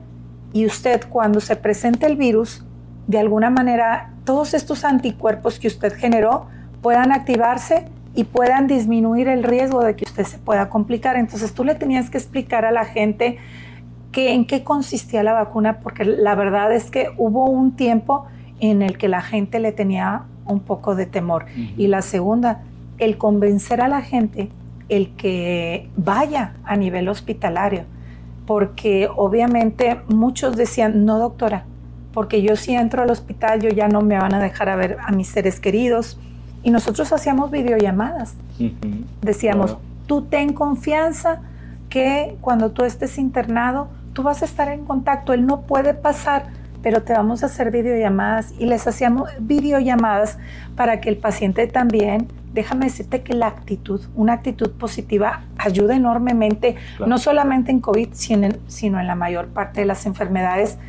y 0.53 0.65
usted 0.65 1.01
cuando 1.09 1.39
se 1.41 1.55
presente 1.55 2.05
el 2.05 2.17
virus, 2.17 2.63
de 3.07 3.19
alguna 3.19 3.49
manera, 3.49 4.11
todos 4.23 4.53
estos 4.53 4.83
anticuerpos 4.83 5.59
que 5.59 5.67
usted 5.67 5.93
generó 5.93 6.47
puedan 6.81 7.11
activarse 7.11 7.87
y 8.15 8.23
puedan 8.23 8.67
disminuir 8.67 9.27
el 9.27 9.43
riesgo 9.43 9.83
de 9.83 9.95
que 9.95 10.05
usted 10.05 10.23
se 10.23 10.37
pueda 10.37 10.69
complicar. 10.69 11.17
Entonces 11.17 11.53
tú 11.53 11.63
le 11.63 11.75
tenías 11.75 12.09
que 12.09 12.17
explicar 12.17 12.65
a 12.65 12.71
la 12.71 12.85
gente 12.85 13.37
que, 14.11 14.33
en 14.33 14.45
qué 14.45 14.63
consistía 14.63 15.21
la 15.21 15.33
vacuna, 15.33 15.79
porque 15.79 16.05
la 16.05 16.33
verdad 16.35 16.73
es 16.73 16.89
que 16.89 17.09
hubo 17.17 17.49
un 17.49 17.75
tiempo 17.75 18.25
en 18.61 18.81
el 18.81 18.97
que 18.97 19.09
la 19.09 19.21
gente 19.21 19.59
le 19.59 19.73
tenía 19.73 20.23
un 20.45 20.61
poco 20.61 20.95
de 20.95 21.05
temor. 21.05 21.45
Y 21.77 21.87
la 21.87 22.01
segunda, 22.01 22.61
el 22.97 23.17
convencer 23.17 23.81
a 23.81 23.87
la 23.87 24.01
gente 24.01 24.49
el 24.87 25.15
que 25.15 25.89
vaya 25.97 26.53
a 26.63 26.77
nivel 26.77 27.09
hospitalario, 27.09 27.83
porque 28.45 29.09
obviamente 29.13 29.99
muchos 30.07 30.55
decían, 30.55 31.05
no 31.05 31.17
doctora, 31.17 31.65
porque 32.13 32.41
yo 32.41 32.55
si 32.55 32.73
entro 32.75 33.01
al 33.01 33.09
hospital 33.09 33.61
yo 33.61 33.69
ya 33.69 33.87
no 33.87 34.01
me 34.01 34.17
van 34.17 34.33
a 34.33 34.39
dejar 34.39 34.69
a 34.69 34.75
ver 34.75 34.97
a 35.05 35.11
mis 35.11 35.27
seres 35.27 35.59
queridos, 35.59 36.19
y 36.65 36.71
nosotros 36.71 37.13
hacíamos 37.13 37.51
videollamadas. 37.51 38.33
Decíamos, 39.21 39.77
tú 40.07 40.23
ten 40.23 40.51
confianza 40.51 41.39
que 41.89 42.37
cuando 42.41 42.71
tú 42.71 42.83
estés 42.83 43.19
internado, 43.19 43.87
tú 44.13 44.23
vas 44.23 44.41
a 44.41 44.45
estar 44.45 44.69
en 44.69 44.83
contacto, 44.83 45.31
él 45.33 45.45
no 45.45 45.61
puede 45.61 45.93
pasar, 45.93 46.47
pero 46.81 47.03
te 47.03 47.13
vamos 47.13 47.43
a 47.43 47.45
hacer 47.45 47.69
videollamadas 47.69 48.51
y 48.57 48.65
les 48.65 48.87
hacíamos 48.87 49.29
videollamadas 49.39 50.39
para 50.75 51.01
que 51.01 51.09
el 51.09 51.17
paciente 51.17 51.67
también, 51.67 52.29
déjame 52.51 52.85
decirte 52.85 53.21
que 53.21 53.35
la 53.35 53.45
actitud, 53.45 54.01
una 54.15 54.33
actitud 54.33 54.71
positiva 54.71 55.43
ayuda 55.59 55.95
enormemente, 55.95 56.77
no 57.05 57.19
solamente 57.19 57.69
en 57.69 57.79
COVID, 57.79 58.09
sino 58.13 58.47
en, 58.47 58.57
sino 58.67 58.99
en 58.99 59.05
la 59.05 59.15
mayor 59.15 59.49
parte 59.49 59.81
de 59.81 59.85
las 59.85 60.07
enfermedades 60.07 60.79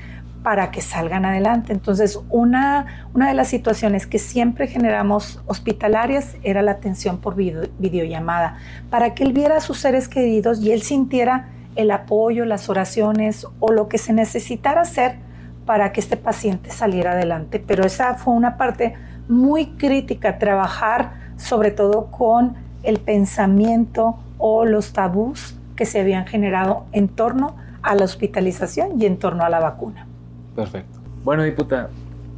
para 0.46 0.70
que 0.70 0.80
salgan 0.80 1.24
adelante. 1.24 1.72
Entonces, 1.72 2.20
una, 2.30 3.08
una 3.12 3.26
de 3.26 3.34
las 3.34 3.48
situaciones 3.48 4.06
que 4.06 4.20
siempre 4.20 4.68
generamos 4.68 5.42
hospitalarias 5.46 6.36
era 6.44 6.62
la 6.62 6.70
atención 6.70 7.18
por 7.18 7.34
videollamada, 7.34 8.56
para 8.88 9.12
que 9.12 9.24
él 9.24 9.32
viera 9.32 9.56
a 9.56 9.60
sus 9.60 9.80
seres 9.80 10.08
queridos 10.08 10.60
y 10.60 10.70
él 10.70 10.82
sintiera 10.82 11.48
el 11.74 11.90
apoyo, 11.90 12.44
las 12.44 12.68
oraciones 12.68 13.44
o 13.58 13.72
lo 13.72 13.88
que 13.88 13.98
se 13.98 14.12
necesitara 14.12 14.82
hacer 14.82 15.16
para 15.64 15.90
que 15.90 15.98
este 15.98 16.16
paciente 16.16 16.70
saliera 16.70 17.10
adelante. 17.10 17.58
Pero 17.58 17.84
esa 17.84 18.14
fue 18.14 18.32
una 18.32 18.56
parte 18.56 18.94
muy 19.26 19.70
crítica, 19.70 20.38
trabajar 20.38 21.14
sobre 21.38 21.72
todo 21.72 22.12
con 22.12 22.54
el 22.84 23.00
pensamiento 23.00 24.16
o 24.38 24.64
los 24.64 24.92
tabús 24.92 25.58
que 25.74 25.86
se 25.86 25.98
habían 25.98 26.24
generado 26.24 26.86
en 26.92 27.08
torno 27.08 27.56
a 27.82 27.96
la 27.96 28.04
hospitalización 28.04 29.02
y 29.02 29.06
en 29.06 29.18
torno 29.18 29.42
a 29.42 29.48
la 29.48 29.58
vacuna. 29.58 30.05
Perfecto. 30.56 30.98
Bueno, 31.22 31.42
diputada, 31.44 31.90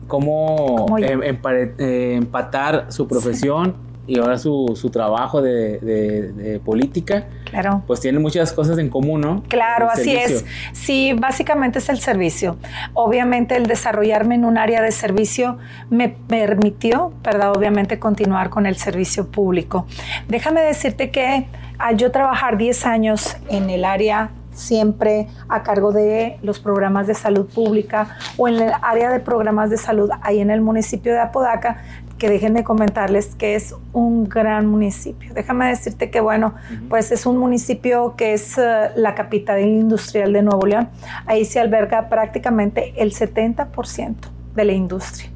¿cómo, 0.06 0.98
em, 0.98 1.22
eh, 1.22 2.14
empatar 2.16 2.92
su 2.92 3.06
profesión 3.06 3.88
y 4.08 4.18
ahora 4.18 4.38
su, 4.38 4.72
su 4.74 4.88
trabajo 4.88 5.42
de, 5.42 6.60
política. 6.64 7.26
Claro. 7.44 7.82
Pues 7.86 8.00
tiene 8.00 8.18
muchas 8.18 8.52
cosas 8.52 8.78
en 8.78 8.88
común, 8.88 9.20
¿no? 9.20 9.42
Claro, 9.48 9.88
así 9.90 10.16
es. 10.16 10.44
Sí, 10.72 11.12
básicamente 11.12 11.78
es 11.78 11.88
el 11.90 12.00
servicio. 12.00 12.56
Obviamente 12.94 13.54
el 13.56 13.66
desarrollarme 13.66 14.34
en 14.34 14.46
un 14.46 14.56
área 14.56 14.82
de 14.82 14.92
servicio 14.92 15.58
me 15.90 16.08
permitió, 16.08 17.12
¿verdad? 17.22 17.52
Obviamente 17.54 17.98
continuar 17.98 18.48
con 18.48 18.64
el 18.64 18.76
servicio 18.76 19.28
público. 19.28 19.86
Déjame 20.26 20.62
decirte 20.62 21.10
que 21.10 21.46
al 21.78 21.98
yo 21.98 22.10
trabajar 22.10 22.56
10 22.56 22.86
años 22.86 23.36
en 23.50 23.68
el 23.68 23.84
área 23.84 24.30
siempre 24.58 25.28
a 25.48 25.62
cargo 25.62 25.92
de 25.92 26.38
los 26.42 26.58
programas 26.58 27.06
de 27.06 27.14
salud 27.14 27.46
pública 27.46 28.16
o 28.36 28.48
en 28.48 28.56
el 28.56 28.72
área 28.82 29.10
de 29.10 29.20
programas 29.20 29.70
de 29.70 29.78
salud 29.78 30.10
ahí 30.22 30.40
en 30.40 30.50
el 30.50 30.60
municipio 30.60 31.12
de 31.12 31.20
Apodaca, 31.20 31.82
que 32.18 32.28
déjenme 32.28 32.64
comentarles 32.64 33.34
que 33.36 33.54
es 33.54 33.74
un 33.92 34.28
gran 34.28 34.66
municipio. 34.66 35.32
Déjame 35.32 35.68
decirte 35.68 36.10
que, 36.10 36.20
bueno, 36.20 36.54
pues 36.88 37.12
es 37.12 37.26
un 37.26 37.38
municipio 37.38 38.16
que 38.16 38.34
es 38.34 38.58
eh, 38.58 38.90
la 38.96 39.14
capital 39.14 39.60
industrial 39.60 40.32
de 40.32 40.42
Nuevo 40.42 40.66
León. 40.66 40.88
Ahí 41.26 41.44
se 41.44 41.60
alberga 41.60 42.08
prácticamente 42.08 42.92
el 42.96 43.12
70% 43.12 44.16
de 44.54 44.64
la 44.64 44.72
industria. 44.72 45.30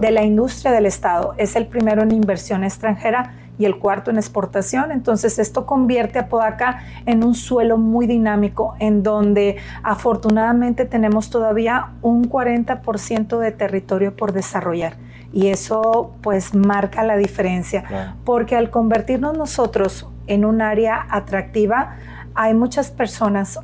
De 0.00 0.10
la 0.10 0.24
industria 0.24 0.72
del 0.72 0.86
Estado. 0.86 1.34
Es 1.36 1.54
el 1.56 1.66
primero 1.66 2.02
en 2.02 2.12
inversión 2.12 2.64
extranjera 2.64 3.34
y 3.58 3.64
el 3.64 3.78
cuarto 3.78 4.10
en 4.10 4.16
exportación. 4.16 4.92
Entonces 4.92 5.38
esto 5.38 5.66
convierte 5.66 6.18
a 6.18 6.28
Podaca 6.28 6.82
en 7.06 7.24
un 7.24 7.34
suelo 7.34 7.78
muy 7.78 8.06
dinámico 8.06 8.74
en 8.78 9.02
donde 9.02 9.56
afortunadamente 9.82 10.84
tenemos 10.84 11.30
todavía 11.30 11.92
un 12.02 12.28
40% 12.28 13.38
de 13.38 13.52
territorio 13.52 14.16
por 14.16 14.32
desarrollar 14.32 14.96
y 15.34 15.48
eso 15.48 16.12
pues 16.22 16.54
marca 16.54 17.02
la 17.02 17.16
diferencia, 17.16 18.14
porque 18.24 18.56
al 18.56 18.70
convertirnos 18.70 19.36
nosotros 19.36 20.08
en 20.28 20.44
un 20.44 20.62
área 20.62 21.06
atractiva, 21.10 21.96
hay 22.36 22.54
muchas 22.54 22.92
personas, 22.92 23.58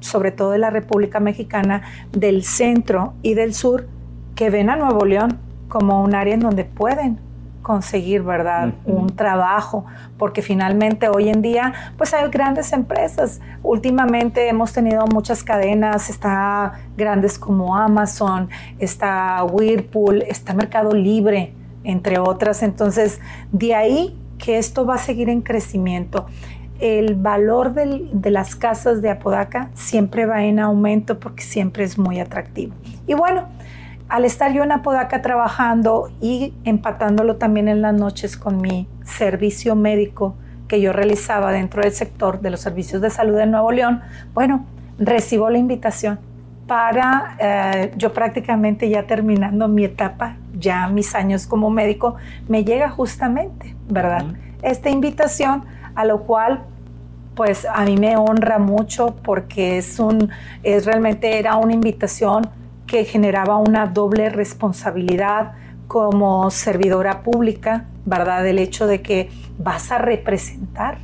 sobre 0.00 0.32
todo 0.32 0.50
de 0.50 0.58
la 0.58 0.70
República 0.70 1.20
Mexicana, 1.20 1.82
del 2.10 2.42
centro 2.42 3.14
y 3.22 3.34
del 3.34 3.54
sur, 3.54 3.86
que 4.34 4.50
ven 4.50 4.70
a 4.70 4.76
Nuevo 4.76 5.04
León 5.04 5.38
como 5.68 6.02
un 6.02 6.14
área 6.14 6.34
en 6.34 6.40
donde 6.40 6.64
pueden 6.64 7.18
conseguir, 7.64 8.22
¿verdad? 8.22 8.74
Un 8.84 9.08
trabajo, 9.08 9.86
porque 10.18 10.42
finalmente 10.42 11.08
hoy 11.08 11.30
en 11.30 11.42
día, 11.42 11.72
pues 11.96 12.14
hay 12.14 12.28
grandes 12.30 12.72
empresas. 12.72 13.40
Últimamente 13.64 14.48
hemos 14.48 14.72
tenido 14.72 15.06
muchas 15.06 15.42
cadenas, 15.42 16.10
está 16.10 16.74
grandes 16.96 17.38
como 17.38 17.76
Amazon, 17.76 18.50
está 18.78 19.42
Whirlpool, 19.42 20.22
está 20.22 20.54
Mercado 20.54 20.92
Libre, 20.92 21.54
entre 21.82 22.18
otras. 22.18 22.62
Entonces, 22.62 23.20
de 23.50 23.74
ahí 23.74 24.16
que 24.38 24.58
esto 24.58 24.84
va 24.84 24.96
a 24.96 24.98
seguir 24.98 25.30
en 25.30 25.40
crecimiento. 25.40 26.26
El 26.80 27.14
valor 27.14 27.72
de 27.72 28.30
las 28.30 28.54
casas 28.56 29.00
de 29.00 29.08
Apodaca 29.08 29.70
siempre 29.72 30.26
va 30.26 30.44
en 30.44 30.58
aumento 30.58 31.18
porque 31.18 31.42
siempre 31.42 31.84
es 31.84 31.98
muy 31.98 32.20
atractivo. 32.20 32.74
Y 33.06 33.14
bueno, 33.14 33.48
al 34.08 34.24
estar 34.24 34.52
yo 34.52 34.62
en 34.62 34.72
Apodaca 34.72 35.22
trabajando 35.22 36.10
y 36.20 36.52
empatándolo 36.64 37.36
también 37.36 37.68
en 37.68 37.82
las 37.82 37.94
noches 37.94 38.36
con 38.36 38.60
mi 38.60 38.86
servicio 39.04 39.74
médico 39.74 40.34
que 40.68 40.80
yo 40.80 40.92
realizaba 40.92 41.52
dentro 41.52 41.82
del 41.82 41.92
sector 41.92 42.40
de 42.40 42.50
los 42.50 42.60
servicios 42.60 43.00
de 43.02 43.10
salud 43.10 43.36
de 43.36 43.46
Nuevo 43.46 43.72
León, 43.72 44.02
bueno, 44.32 44.66
recibo 44.98 45.50
la 45.50 45.58
invitación 45.58 46.18
para 46.66 47.36
eh, 47.38 47.92
yo 47.96 48.12
prácticamente 48.12 48.88
ya 48.88 49.06
terminando 49.06 49.68
mi 49.68 49.84
etapa, 49.84 50.36
ya 50.58 50.88
mis 50.88 51.14
años 51.14 51.46
como 51.46 51.68
médico, 51.70 52.16
me 52.48 52.64
llega 52.64 52.88
justamente, 52.88 53.74
¿verdad? 53.88 54.24
Esta 54.62 54.88
invitación 54.88 55.64
a 55.94 56.04
lo 56.04 56.22
cual 56.22 56.64
pues 57.34 57.66
a 57.66 57.84
mí 57.84 57.96
me 57.96 58.16
honra 58.16 58.58
mucho 58.58 59.16
porque 59.22 59.78
es 59.78 59.98
un, 59.98 60.30
es 60.62 60.86
realmente 60.86 61.38
era 61.38 61.56
una 61.56 61.72
invitación 61.72 62.48
que 62.94 63.04
generaba 63.04 63.56
una 63.56 63.86
doble 63.88 64.30
responsabilidad 64.30 65.54
como 65.88 66.48
servidora 66.52 67.24
pública, 67.24 67.86
¿verdad? 68.04 68.46
El 68.46 68.60
hecho 68.60 68.86
de 68.86 69.02
que 69.02 69.30
vas 69.58 69.90
a 69.90 69.98
representar 69.98 70.98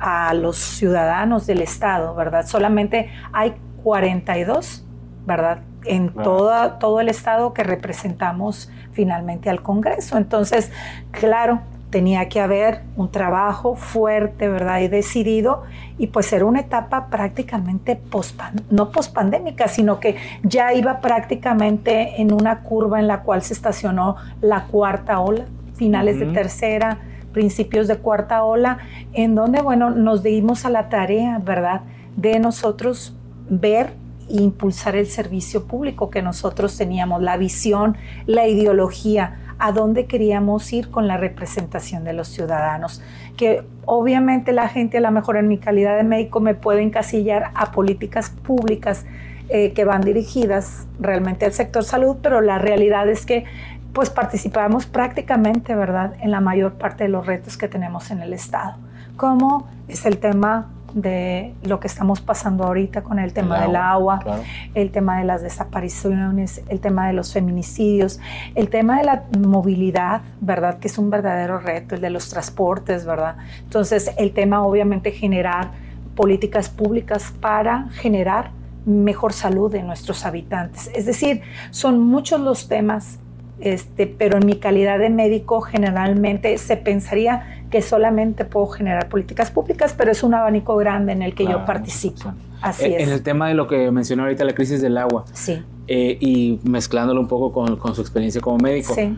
a 0.00 0.34
los 0.34 0.56
ciudadanos 0.56 1.46
del 1.46 1.62
Estado, 1.62 2.12
¿verdad? 2.16 2.44
Solamente 2.44 3.12
hay 3.32 3.54
42, 3.84 4.84
¿verdad? 5.26 5.60
En 5.84 6.12
toda, 6.12 6.80
todo 6.80 6.98
el 6.98 7.08
Estado 7.08 7.54
que 7.54 7.62
representamos 7.62 8.68
finalmente 8.90 9.48
al 9.48 9.62
Congreso. 9.62 10.18
Entonces, 10.18 10.72
claro, 11.12 11.60
tenía 11.90 12.28
que 12.28 12.40
haber 12.40 12.82
un 12.96 13.10
trabajo 13.10 13.74
fuerte, 13.74 14.48
¿verdad? 14.48 14.80
Y 14.80 14.88
decidido, 14.88 15.62
y 15.96 16.08
pues 16.08 16.32
era 16.32 16.44
una 16.44 16.60
etapa 16.60 17.08
prácticamente 17.08 17.96
post 17.96 18.40
no 18.70 18.90
pospandémica, 18.90 19.68
sino 19.68 19.98
que 19.98 20.16
ya 20.42 20.72
iba 20.74 21.00
prácticamente 21.00 22.20
en 22.20 22.32
una 22.32 22.60
curva 22.60 23.00
en 23.00 23.06
la 23.06 23.22
cual 23.22 23.42
se 23.42 23.54
estacionó 23.54 24.16
la 24.40 24.64
cuarta 24.64 25.20
ola, 25.20 25.46
finales 25.74 26.18
de 26.18 26.26
tercera, 26.26 26.98
principios 27.32 27.88
de 27.88 27.96
cuarta 27.96 28.42
ola, 28.42 28.78
en 29.12 29.34
donde, 29.34 29.62
bueno, 29.62 29.90
nos 29.90 30.22
dimos 30.22 30.64
a 30.64 30.70
la 30.70 30.88
tarea, 30.88 31.40
¿verdad? 31.42 31.82
De 32.16 32.38
nosotros 32.38 33.16
ver 33.48 33.92
e 34.28 34.42
impulsar 34.42 34.94
el 34.94 35.06
servicio 35.06 35.64
público 35.64 36.10
que 36.10 36.20
nosotros 36.20 36.76
teníamos, 36.76 37.22
la 37.22 37.36
visión, 37.38 37.96
la 38.26 38.46
ideología, 38.46 39.47
a 39.58 39.72
dónde 39.72 40.06
queríamos 40.06 40.72
ir 40.72 40.90
con 40.90 41.06
la 41.08 41.16
representación 41.16 42.04
de 42.04 42.12
los 42.12 42.28
ciudadanos. 42.28 43.02
Que 43.36 43.64
obviamente 43.84 44.52
la 44.52 44.68
gente, 44.68 44.98
a 44.98 45.00
lo 45.00 45.10
mejor 45.10 45.36
en 45.36 45.48
mi 45.48 45.58
calidad 45.58 45.96
de 45.96 46.04
médico, 46.04 46.40
me 46.40 46.54
puede 46.54 46.82
encasillar 46.82 47.50
a 47.54 47.72
políticas 47.72 48.30
públicas 48.30 49.04
eh, 49.48 49.72
que 49.72 49.84
van 49.84 50.02
dirigidas 50.02 50.86
realmente 51.00 51.44
al 51.44 51.52
sector 51.52 51.84
salud, 51.84 52.18
pero 52.22 52.40
la 52.40 52.58
realidad 52.58 53.08
es 53.08 53.24
que 53.24 53.44
pues 53.92 54.10
participamos 54.10 54.86
prácticamente, 54.86 55.74
¿verdad?, 55.74 56.14
en 56.20 56.30
la 56.30 56.40
mayor 56.40 56.74
parte 56.74 57.04
de 57.04 57.10
los 57.10 57.26
retos 57.26 57.56
que 57.56 57.66
tenemos 57.66 58.10
en 58.10 58.20
el 58.20 58.32
Estado, 58.32 58.76
como 59.16 59.66
es 59.88 60.04
el 60.06 60.18
tema 60.18 60.70
de 60.94 61.54
lo 61.62 61.80
que 61.80 61.86
estamos 61.86 62.20
pasando 62.20 62.64
ahorita 62.64 63.02
con 63.02 63.18
el 63.18 63.32
tema 63.32 63.60
del 63.60 63.76
agua, 63.76 64.20
el 64.74 64.90
tema 64.90 65.18
de 65.18 65.24
las 65.24 65.42
desapariciones, 65.42 66.62
el 66.68 66.80
tema 66.80 67.06
de 67.06 67.12
los 67.12 67.32
feminicidios, 67.32 68.20
el 68.54 68.68
tema 68.68 68.98
de 68.98 69.04
la 69.04 69.24
movilidad, 69.38 70.22
¿verdad? 70.40 70.78
Que 70.78 70.88
es 70.88 70.98
un 70.98 71.10
verdadero 71.10 71.58
reto, 71.58 71.94
el 71.94 72.00
de 72.00 72.10
los 72.10 72.28
transportes, 72.30 73.04
¿verdad? 73.04 73.36
Entonces, 73.62 74.12
el 74.18 74.32
tema 74.32 74.64
obviamente 74.64 75.10
generar 75.10 75.70
políticas 76.14 76.68
públicas 76.68 77.32
para 77.40 77.88
generar 77.90 78.50
mejor 78.86 79.32
salud 79.32 79.70
de 79.70 79.82
nuestros 79.82 80.24
habitantes. 80.24 80.90
Es 80.94 81.06
decir, 81.06 81.42
son 81.70 82.00
muchos 82.00 82.40
los 82.40 82.68
temas 82.68 83.20
este, 83.60 84.06
pero 84.06 84.38
en 84.38 84.46
mi 84.46 84.56
calidad 84.56 84.98
de 84.98 85.10
médico 85.10 85.60
generalmente 85.60 86.56
se 86.58 86.76
pensaría 86.76 87.64
que 87.70 87.82
solamente 87.82 88.44
puedo 88.44 88.66
generar 88.66 89.08
políticas 89.08 89.50
públicas, 89.50 89.94
pero 89.96 90.10
es 90.10 90.22
un 90.22 90.34
abanico 90.34 90.76
grande 90.76 91.12
en 91.12 91.22
el 91.22 91.34
que 91.34 91.44
yo 91.44 91.64
participo. 91.64 92.32
Así 92.62 92.86
en, 92.86 92.92
es. 92.94 93.02
En 93.02 93.08
el 93.10 93.22
tema 93.22 93.48
de 93.48 93.54
lo 93.54 93.66
que 93.66 93.90
mencionó 93.90 94.22
ahorita, 94.24 94.44
la 94.44 94.54
crisis 94.54 94.80
del 94.80 94.96
agua, 94.96 95.24
sí. 95.32 95.62
Eh, 95.86 96.18
y 96.20 96.60
mezclándolo 96.64 97.20
un 97.20 97.28
poco 97.28 97.52
con, 97.52 97.94
su 97.94 98.00
experiencia 98.00 98.40
como 98.40 98.58
médico, 98.58 98.94
sí. 98.94 99.16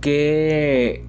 ¿qué, 0.00 1.04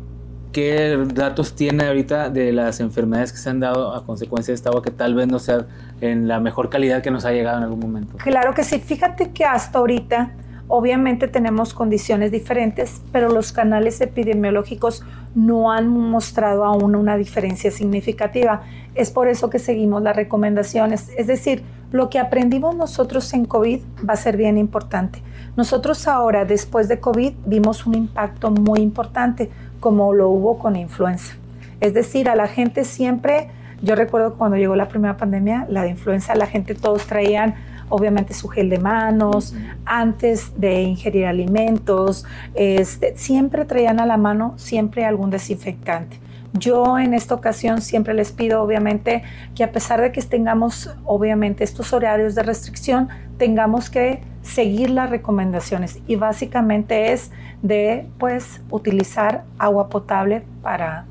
¿qué 0.51 1.03
datos 1.13 1.55
tiene 1.55 1.85
ahorita 1.85 2.29
de 2.29 2.51
las 2.53 2.79
enfermedades 2.79 3.31
que 3.31 3.39
se 3.39 3.49
han 3.49 3.59
dado 3.59 3.93
a 3.93 4.05
consecuencia 4.05 4.51
de 4.51 4.55
esta 4.55 4.69
agua 4.69 4.81
que 4.81 4.91
tal 4.91 5.15
vez 5.15 5.27
no 5.27 5.39
sea 5.39 5.65
en 5.99 6.27
la 6.27 6.39
mejor 6.39 6.69
calidad 6.69 7.01
que 7.01 7.11
nos 7.11 7.25
ha 7.25 7.31
llegado 7.31 7.57
en 7.57 7.63
algún 7.63 7.79
momento? 7.79 8.17
Claro 8.17 8.53
que 8.53 8.63
sí. 8.63 8.79
Fíjate 8.79 9.31
que 9.31 9.45
hasta 9.45 9.79
ahorita 9.79 10.31
Obviamente 10.75 11.27
tenemos 11.27 11.71
condiciones 11.71 12.31
diferentes, 12.31 13.03
pero 13.11 13.29
los 13.29 13.51
canales 13.51 14.01
epidemiológicos 14.01 15.03
no 15.35 15.71
han 15.71 15.87
mostrado 15.87 16.65
aún 16.65 16.95
una 16.95 17.15
diferencia 17.15 17.69
significativa. 17.69 18.63
Es 18.95 19.11
por 19.11 19.27
eso 19.27 19.51
que 19.51 19.59
seguimos 19.59 20.01
las 20.01 20.15
recomendaciones. 20.15 21.11
Es 21.15 21.27
decir, 21.27 21.63
lo 21.91 22.09
que 22.09 22.17
aprendimos 22.17 22.75
nosotros 22.75 23.31
en 23.35 23.45
COVID 23.45 23.81
va 24.09 24.13
a 24.13 24.17
ser 24.17 24.35
bien 24.35 24.57
importante. 24.57 25.21
Nosotros 25.55 26.07
ahora, 26.07 26.43
después 26.43 26.87
de 26.87 26.99
COVID, 26.99 27.33
vimos 27.45 27.85
un 27.85 27.93
impacto 27.93 28.49
muy 28.49 28.79
importante, 28.79 29.51
como 29.79 30.11
lo 30.11 30.29
hubo 30.29 30.57
con 30.57 30.75
influenza. 30.75 31.35
Es 31.81 31.93
decir, 31.93 32.27
a 32.29 32.35
la 32.35 32.47
gente 32.47 32.83
siempre, 32.83 33.51
yo 33.83 33.93
recuerdo 33.93 34.39
cuando 34.39 34.57
llegó 34.57 34.75
la 34.75 34.87
primera 34.87 35.17
pandemia, 35.17 35.67
la 35.69 35.83
de 35.83 35.89
influenza, 35.89 36.33
la 36.33 36.47
gente 36.47 36.73
todos 36.73 37.05
traían 37.05 37.53
obviamente 37.93 38.33
su 38.33 38.47
gel 38.47 38.69
de 38.69 38.79
manos, 38.79 39.53
antes 39.85 40.59
de 40.59 40.81
ingerir 40.81 41.27
alimentos, 41.27 42.25
este, 42.55 43.15
siempre 43.15 43.65
traían 43.65 43.99
a 43.99 44.07
la 44.07 44.17
mano 44.17 44.55
siempre 44.57 45.05
algún 45.05 45.29
desinfectante. 45.29 46.19
Yo 46.53 46.97
en 46.97 47.13
esta 47.13 47.35
ocasión 47.35 47.81
siempre 47.81 48.15
les 48.15 48.31
pido 48.31 48.63
obviamente 48.63 49.23
que 49.55 49.63
a 49.63 49.71
pesar 49.71 50.01
de 50.01 50.11
que 50.11 50.21
tengamos 50.23 50.89
obviamente 51.05 51.63
estos 51.63 51.93
horarios 51.93 52.33
de 52.33 52.41
restricción, 52.41 53.09
tengamos 53.37 53.91
que 53.91 54.21
seguir 54.41 54.89
las 54.89 55.11
recomendaciones 55.11 55.99
y 56.07 56.15
básicamente 56.15 57.11
es 57.13 57.31
de 57.61 58.07
pues 58.17 58.61
utilizar 58.71 59.43
agua 59.59 59.89
potable 59.89 60.43
para 60.63 61.05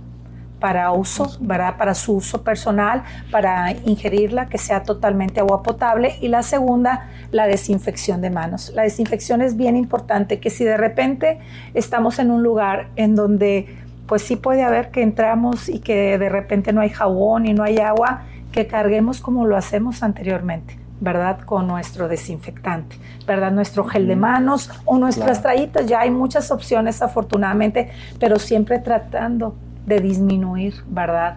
para 0.63 0.93
uso, 0.93 1.29
¿verdad? 1.41 1.77
Para 1.77 1.93
su 1.93 2.15
uso 2.15 2.45
personal, 2.45 3.03
para 3.33 3.73
ingerirla, 3.85 4.49
que 4.49 4.59
sea 4.59 4.85
totalmente 4.85 5.41
agua 5.41 5.61
potable. 5.65 6.15
Y 6.21 6.29
la 6.29 6.45
segunda, 6.45 7.09
la 7.33 7.49
desinfección 7.49 8.21
de 8.21 8.31
manos. 8.31 8.71
La 8.73 8.83
desinfección 8.83 9.43
es 9.43 9.57
bien 9.57 9.77
importante, 9.77 10.39
que 10.39 10.51
si 10.51 10.63
de 10.63 10.77
repente 10.77 11.41
estamos 11.75 12.21
en 12.21 12.31
un 12.31 12.45
lugar 12.45 12.91
en 12.95 13.17
donde 13.17 13.77
pues 14.07 14.23
sí 14.23 14.37
puede 14.37 14.63
haber 14.63 14.93
que 14.93 15.03
entramos 15.03 15.69
y 15.69 15.81
que 15.81 16.17
de 16.17 16.29
repente 16.29 16.73
no 16.73 16.81
hay 16.81 16.91
jabón 16.91 17.45
y 17.47 17.55
no 17.55 17.65
hay 17.65 17.79
agua, 17.79 18.23
que 18.53 18.69
carguemos 18.69 19.21
como 19.21 19.47
lo 19.47 19.57
hacemos 19.57 20.05
anteriormente. 20.05 20.79
¿verdad? 21.01 21.41
Con 21.41 21.67
nuestro 21.67 22.07
desinfectante, 22.07 22.97
¿verdad? 23.27 23.51
Nuestro 23.51 23.83
gel 23.83 24.07
de 24.07 24.15
manos 24.15 24.71
o 24.85 24.99
nuestras 24.99 25.43
trayitas. 25.43 25.87
Ya 25.87 25.99
hay 25.99 26.13
muchas 26.13 26.53
opciones, 26.53 27.03
afortunadamente, 27.03 27.91
pero 28.21 28.39
siempre 28.39 28.79
tratando 28.79 29.57
de 29.87 30.01
disminuir, 30.01 30.75
¿verdad? 30.89 31.37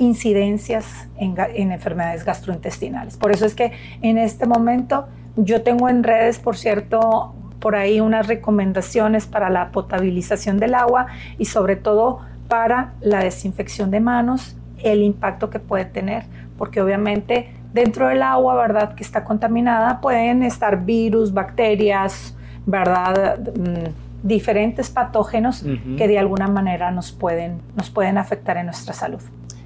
incidencias 0.00 1.08
en, 1.16 1.36
enfermedades 1.70 2.24
gastrointestinales. 2.24 3.16
Por 3.16 3.32
eso 3.32 3.44
es 3.44 3.54
que 3.54 3.72
en 4.02 4.18
este 4.18 4.46
momento 4.46 5.06
yo 5.36 5.62
tengo 5.62 5.88
en 5.88 6.02
redes, 6.02 6.38
por 6.38 6.56
cierto, 6.56 7.34
por 7.60 7.76
ahí 7.76 8.00
unas 8.00 8.26
recomendaciones 8.26 9.26
para 9.26 9.50
la 9.50 9.70
potabilización 9.70 10.58
del 10.58 10.74
agua 10.74 11.06
y 11.38 11.44
sobre 11.44 11.76
todo 11.76 12.20
para 12.48 12.94
la 13.00 13.20
desinfección 13.20 13.90
de 13.90 14.00
manos, 14.00 14.56
el 14.82 15.02
impacto 15.02 15.50
que 15.50 15.60
puede 15.60 15.84
tener, 15.84 16.24
porque 16.56 16.80
obviamente 16.80 17.52
dentro 17.72 18.08
del 18.08 18.22
agua, 18.22 18.54
¿verdad?, 18.54 18.94
que 18.94 19.04
está 19.04 19.24
contaminada, 19.24 20.00
pueden 20.00 20.42
estar 20.42 20.84
virus, 20.84 21.32
bacterias, 21.32 22.34
¿verdad? 22.66 23.38
Mm, 23.38 24.09
diferentes 24.22 24.90
patógenos 24.90 25.64
que 25.96 26.08
de 26.08 26.18
alguna 26.18 26.48
manera 26.48 26.90
nos 26.90 27.12
pueden, 27.12 27.60
nos 27.76 27.90
pueden 27.90 28.18
afectar 28.18 28.56
en 28.56 28.66
nuestra 28.66 28.94
salud. 28.94 29.20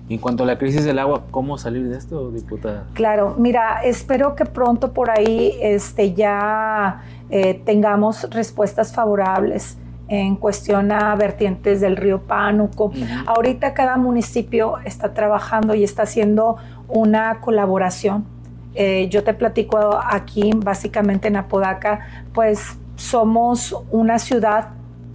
en 0.08 0.18
cuanto 0.18 0.44
a 0.44 0.46
la 0.46 0.58
crisis 0.58 0.84
del 0.84 0.98
agua, 0.98 1.24
¿cómo 1.30 1.56
salir 1.56 1.88
de 1.88 1.96
esto, 1.96 2.30
diputada? 2.30 2.84
Claro, 2.92 3.34
mira, 3.38 3.82
espero 3.82 4.36
que 4.36 4.44
pronto 4.44 4.92
por 4.92 5.10
ahí 5.10 5.54
este, 5.60 6.12
ya 6.12 7.02
eh, 7.30 7.62
tengamos 7.64 8.28
respuestas 8.30 8.92
favorables 8.92 9.78
en 10.08 10.36
cuestión 10.36 10.92
a 10.92 11.14
vertientes 11.16 11.80
del 11.80 11.96
río 11.96 12.20
Pánuco. 12.20 12.92
Ahorita 13.26 13.74
cada 13.74 13.96
municipio 13.96 14.78
está 14.84 15.14
trabajando 15.14 15.74
y 15.74 15.84
está 15.84 16.02
haciendo 16.02 16.56
una 16.88 17.40
colaboración. 17.40 18.26
Eh, 18.74 19.08
yo 19.08 19.22
te 19.24 19.34
platico 19.34 19.98
aquí, 20.04 20.50
básicamente 20.54 21.28
en 21.28 21.36
Apodaca, 21.36 22.00
pues 22.32 22.76
somos 22.96 23.74
una 23.90 24.18
ciudad 24.18 24.68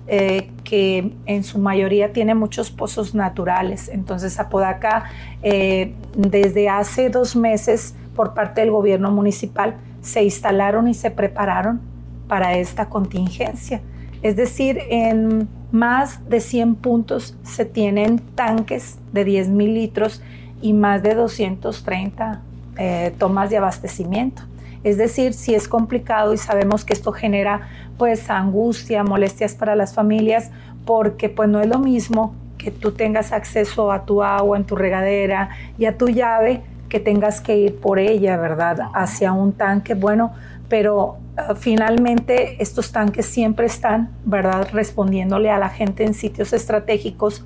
eh, 0.08 0.50
que 0.64 1.14
en 1.28 1.44
su 1.44 1.60
mayoría 1.60 2.14
tiene 2.14 2.34
muchos 2.34 2.72
pozos 2.72 3.14
naturales. 3.14 3.90
Entonces, 3.90 4.40
Apodaca, 4.40 5.06
eh, 5.44 5.94
desde 6.16 6.68
hace 6.68 7.10
dos 7.10 7.36
meses, 7.36 7.96
por 8.16 8.34
parte 8.34 8.62
del 8.62 8.72
gobierno 8.72 9.12
municipal, 9.12 9.76
se 10.02 10.24
instalaron 10.24 10.88
y 10.88 10.94
se 10.94 11.12
prepararon 11.12 11.82
para 12.28 12.56
esta 12.56 12.90
contingencia. 12.90 13.82
Es 14.22 14.36
decir, 14.36 14.80
en 14.90 15.48
más 15.72 16.28
de 16.28 16.40
100 16.40 16.76
puntos 16.76 17.38
se 17.44 17.66
tienen 17.66 18.20
tanques 18.20 18.98
de 19.14 19.24
10 19.24 19.50
mil 19.50 19.74
litros 19.74 20.22
y 20.62 20.74
más 20.74 21.04
de 21.04 21.16
230 21.16 22.42
eh, 22.78 23.14
tomas 23.18 23.50
de 23.50 23.58
abastecimiento. 23.58 24.42
Es 24.84 24.98
decir, 24.98 25.34
si 25.34 25.56
es 25.56 25.68
complicado 25.68 26.34
y 26.34 26.38
sabemos 26.38 26.86
que 26.86 26.94
esto 26.94 27.12
genera 27.12 27.68
pues 27.98 28.30
angustia, 28.30 29.04
molestias 29.04 29.54
para 29.54 29.76
las 29.76 29.94
familias, 29.94 30.52
porque 30.86 31.30
pues 31.30 31.50
no 31.50 31.60
es 31.60 31.68
lo 31.68 31.80
mismo 31.80 32.34
que 32.58 32.72
tú 32.72 32.92
tengas 32.92 33.32
acceso 33.32 33.92
a 33.92 34.06
tu 34.06 34.24
agua 34.24 34.58
en 34.58 34.66
tu 34.66 34.76
regadera 34.76 35.50
y 35.78 35.86
a 35.86 35.98
tu 35.98 36.10
llave 36.10 36.62
que 36.90 37.00
tengas 37.00 37.42
que 37.42 37.58
ir 37.58 37.80
por 37.80 38.00
ella, 38.00 38.38
¿verdad? 38.38 38.80
Hacia 38.94 39.32
un 39.32 39.54
tanque, 39.54 39.94
bueno, 39.94 40.34
pero 40.68 41.18
ah, 41.38 41.56
finalmente 41.56 42.62
estos 42.62 42.92
tanques 42.92 43.26
siempre 43.26 43.66
están, 43.66 44.10
¿verdad? 44.26 44.68
Respondiéndole 44.74 45.50
a 45.52 45.58
la 45.58 45.70
gente 45.70 46.04
en 46.04 46.14
sitios 46.14 46.54
estratégicos. 46.54 47.46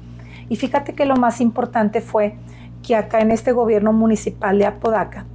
Y 0.49 0.55
fíjate 0.55 0.93
que 0.93 1.05
lo 1.05 1.15
más 1.15 1.41
importante 1.41 2.01
fue 2.01 2.35
que 2.81 2.95
acá 2.95 3.19
en 3.19 3.31
este 3.31 3.51
gobierno 3.51 3.93
municipal 3.93 4.57
de 4.57 4.65
Apodaca, 4.65 5.25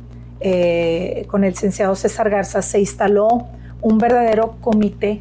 eh, 0.40 1.26
con 1.28 1.44
el 1.44 1.50
licenciado 1.50 1.94
César 1.94 2.30
Garza, 2.30 2.62
se 2.62 2.80
instaló 2.80 3.46
un 3.80 3.98
verdadero 3.98 4.56
comité 4.60 5.20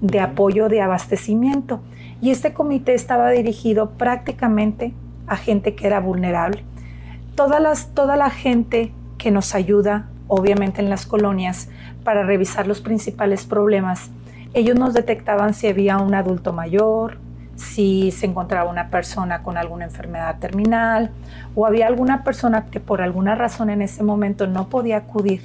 de 0.00 0.20
apoyo 0.20 0.68
de 0.68 0.80
abastecimiento. 0.80 1.80
Y 2.20 2.30
este 2.30 2.52
comité 2.52 2.94
estaba 2.94 3.30
dirigido 3.30 3.90
prácticamente 3.90 4.92
a 5.26 5.36
gente 5.36 5.74
que 5.74 5.86
era 5.86 6.00
vulnerable. 6.00 6.64
Todas 7.34 7.60
las, 7.60 7.94
toda 7.94 8.16
la 8.16 8.30
gente 8.30 8.92
que 9.18 9.30
nos 9.30 9.54
ayuda, 9.54 10.08
obviamente 10.28 10.80
en 10.80 10.90
las 10.90 11.06
colonias, 11.06 11.68
para 12.04 12.24
revisar 12.24 12.66
los 12.66 12.80
principales 12.80 13.44
problemas, 13.44 14.10
ellos 14.54 14.78
nos 14.78 14.92
detectaban 14.92 15.54
si 15.54 15.66
había 15.68 15.98
un 15.98 16.14
adulto 16.14 16.52
mayor, 16.52 17.18
si 17.62 18.10
se 18.10 18.26
encontraba 18.26 18.68
una 18.68 18.88
persona 18.88 19.42
con 19.42 19.56
alguna 19.56 19.84
enfermedad 19.84 20.38
terminal 20.38 21.10
o 21.54 21.66
había 21.66 21.86
alguna 21.86 22.24
persona 22.24 22.66
que 22.66 22.80
por 22.80 23.00
alguna 23.00 23.34
razón 23.34 23.70
en 23.70 23.82
ese 23.82 24.02
momento 24.02 24.46
no 24.46 24.68
podía 24.68 24.98
acudir 24.98 25.42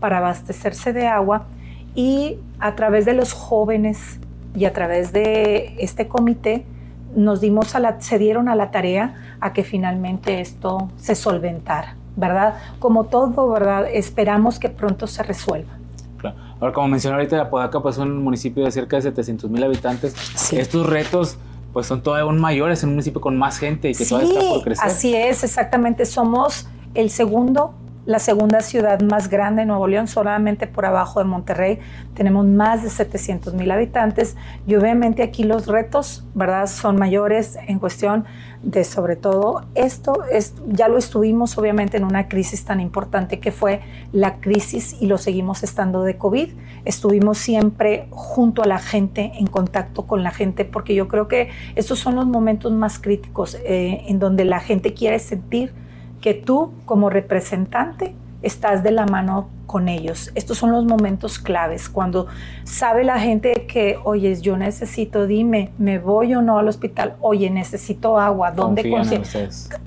para 0.00 0.18
abastecerse 0.18 0.92
de 0.92 1.06
agua 1.06 1.46
y 1.94 2.38
a 2.58 2.74
través 2.74 3.04
de 3.04 3.14
los 3.14 3.32
jóvenes 3.32 4.18
y 4.54 4.64
a 4.64 4.72
través 4.72 5.12
de 5.12 5.76
este 5.78 6.08
comité 6.08 6.64
nos 7.14 7.40
dimos 7.40 7.74
a 7.74 7.80
la, 7.80 8.00
se 8.00 8.18
dieron 8.18 8.48
a 8.48 8.56
la 8.56 8.70
tarea 8.70 9.36
a 9.40 9.52
que 9.52 9.64
finalmente 9.64 10.40
esto 10.40 10.90
se 10.96 11.14
solventara, 11.14 11.96
¿verdad? 12.16 12.54
Como 12.78 13.04
todo, 13.04 13.50
¿verdad? 13.50 13.86
Esperamos 13.92 14.58
que 14.58 14.68
pronto 14.68 15.06
se 15.06 15.22
resuelva. 15.22 15.72
Claro. 16.18 16.36
Ahora, 16.60 16.72
como 16.72 16.88
mencionó 16.88 17.16
ahorita, 17.16 17.40
Apodaca 17.40 17.80
pues, 17.80 17.96
es 17.96 18.02
un 18.02 18.22
municipio 18.22 18.64
de 18.64 18.70
cerca 18.70 18.96
de 18.96 19.02
700 19.02 19.50
mil 19.50 19.62
habitantes. 19.62 20.14
Estos 20.52 20.86
retos 20.86 21.36
pues 21.72 21.86
son 21.86 22.02
todavía 22.02 22.24
aún 22.24 22.40
mayores 22.40 22.82
en 22.82 22.90
un 22.90 22.96
municipio 22.96 23.20
con 23.20 23.36
más 23.36 23.58
gente 23.58 23.90
y 23.90 23.94
que 23.94 24.04
todavía 24.04 24.32
está 24.32 24.48
por 24.48 24.62
crecer. 24.62 24.86
Así 24.86 25.14
es, 25.14 25.42
exactamente. 25.44 26.04
Somos 26.04 26.68
el 26.94 27.10
segundo 27.10 27.74
la 28.04 28.18
segunda 28.18 28.60
ciudad 28.60 29.00
más 29.00 29.28
grande 29.28 29.62
de 29.62 29.66
Nuevo 29.66 29.86
León, 29.86 30.08
solamente 30.08 30.66
por 30.66 30.86
abajo 30.86 31.20
de 31.20 31.26
Monterrey. 31.26 31.78
Tenemos 32.14 32.46
más 32.46 32.82
de 32.82 32.90
700 32.90 33.54
mil 33.54 33.70
habitantes 33.70 34.36
y 34.66 34.74
obviamente 34.74 35.22
aquí 35.22 35.44
los 35.44 35.66
retos, 35.66 36.24
¿verdad?, 36.34 36.66
son 36.66 36.96
mayores 36.96 37.56
en 37.68 37.78
cuestión 37.78 38.24
de 38.62 38.84
sobre 38.84 39.16
todo 39.16 39.64
esto, 39.74 40.24
es, 40.30 40.54
ya 40.68 40.88
lo 40.88 40.96
estuvimos 40.96 41.58
obviamente 41.58 41.96
en 41.96 42.04
una 42.04 42.28
crisis 42.28 42.64
tan 42.64 42.80
importante 42.80 43.40
que 43.40 43.50
fue 43.50 43.80
la 44.12 44.36
crisis 44.36 44.96
y 45.00 45.06
lo 45.06 45.18
seguimos 45.18 45.62
estando 45.62 46.04
de 46.04 46.16
COVID. 46.16 46.50
Estuvimos 46.84 47.38
siempre 47.38 48.06
junto 48.10 48.62
a 48.62 48.66
la 48.66 48.78
gente, 48.78 49.32
en 49.34 49.46
contacto 49.46 50.06
con 50.06 50.22
la 50.22 50.30
gente, 50.30 50.64
porque 50.64 50.94
yo 50.94 51.08
creo 51.08 51.28
que 51.28 51.50
estos 51.74 51.98
son 51.98 52.14
los 52.14 52.26
momentos 52.26 52.72
más 52.72 52.98
críticos 52.98 53.56
eh, 53.64 54.04
en 54.06 54.18
donde 54.18 54.44
la 54.44 54.60
gente 54.60 54.94
quiere 54.94 55.18
sentir 55.18 55.72
que 56.22 56.32
tú 56.32 56.72
como 56.86 57.10
representante 57.10 58.14
estás 58.40 58.82
de 58.82 58.92
la 58.92 59.04
mano 59.04 59.50
con 59.66 59.88
ellos. 59.88 60.30
Estos 60.34 60.58
son 60.58 60.72
los 60.72 60.84
momentos 60.84 61.38
claves, 61.38 61.88
cuando 61.88 62.26
sabe 62.64 63.04
la 63.04 63.18
gente 63.20 63.66
que, 63.68 63.98
oye, 64.04 64.34
yo 64.40 64.56
necesito, 64.56 65.26
dime, 65.26 65.72
¿me 65.78 65.98
voy 65.98 66.34
o 66.34 66.42
no 66.42 66.58
al 66.58 66.68
hospital? 66.68 67.16
Oye, 67.20 67.50
necesito 67.50 68.18
agua, 68.18 68.50
¿dónde 68.50 68.90
confíen? 68.90 69.22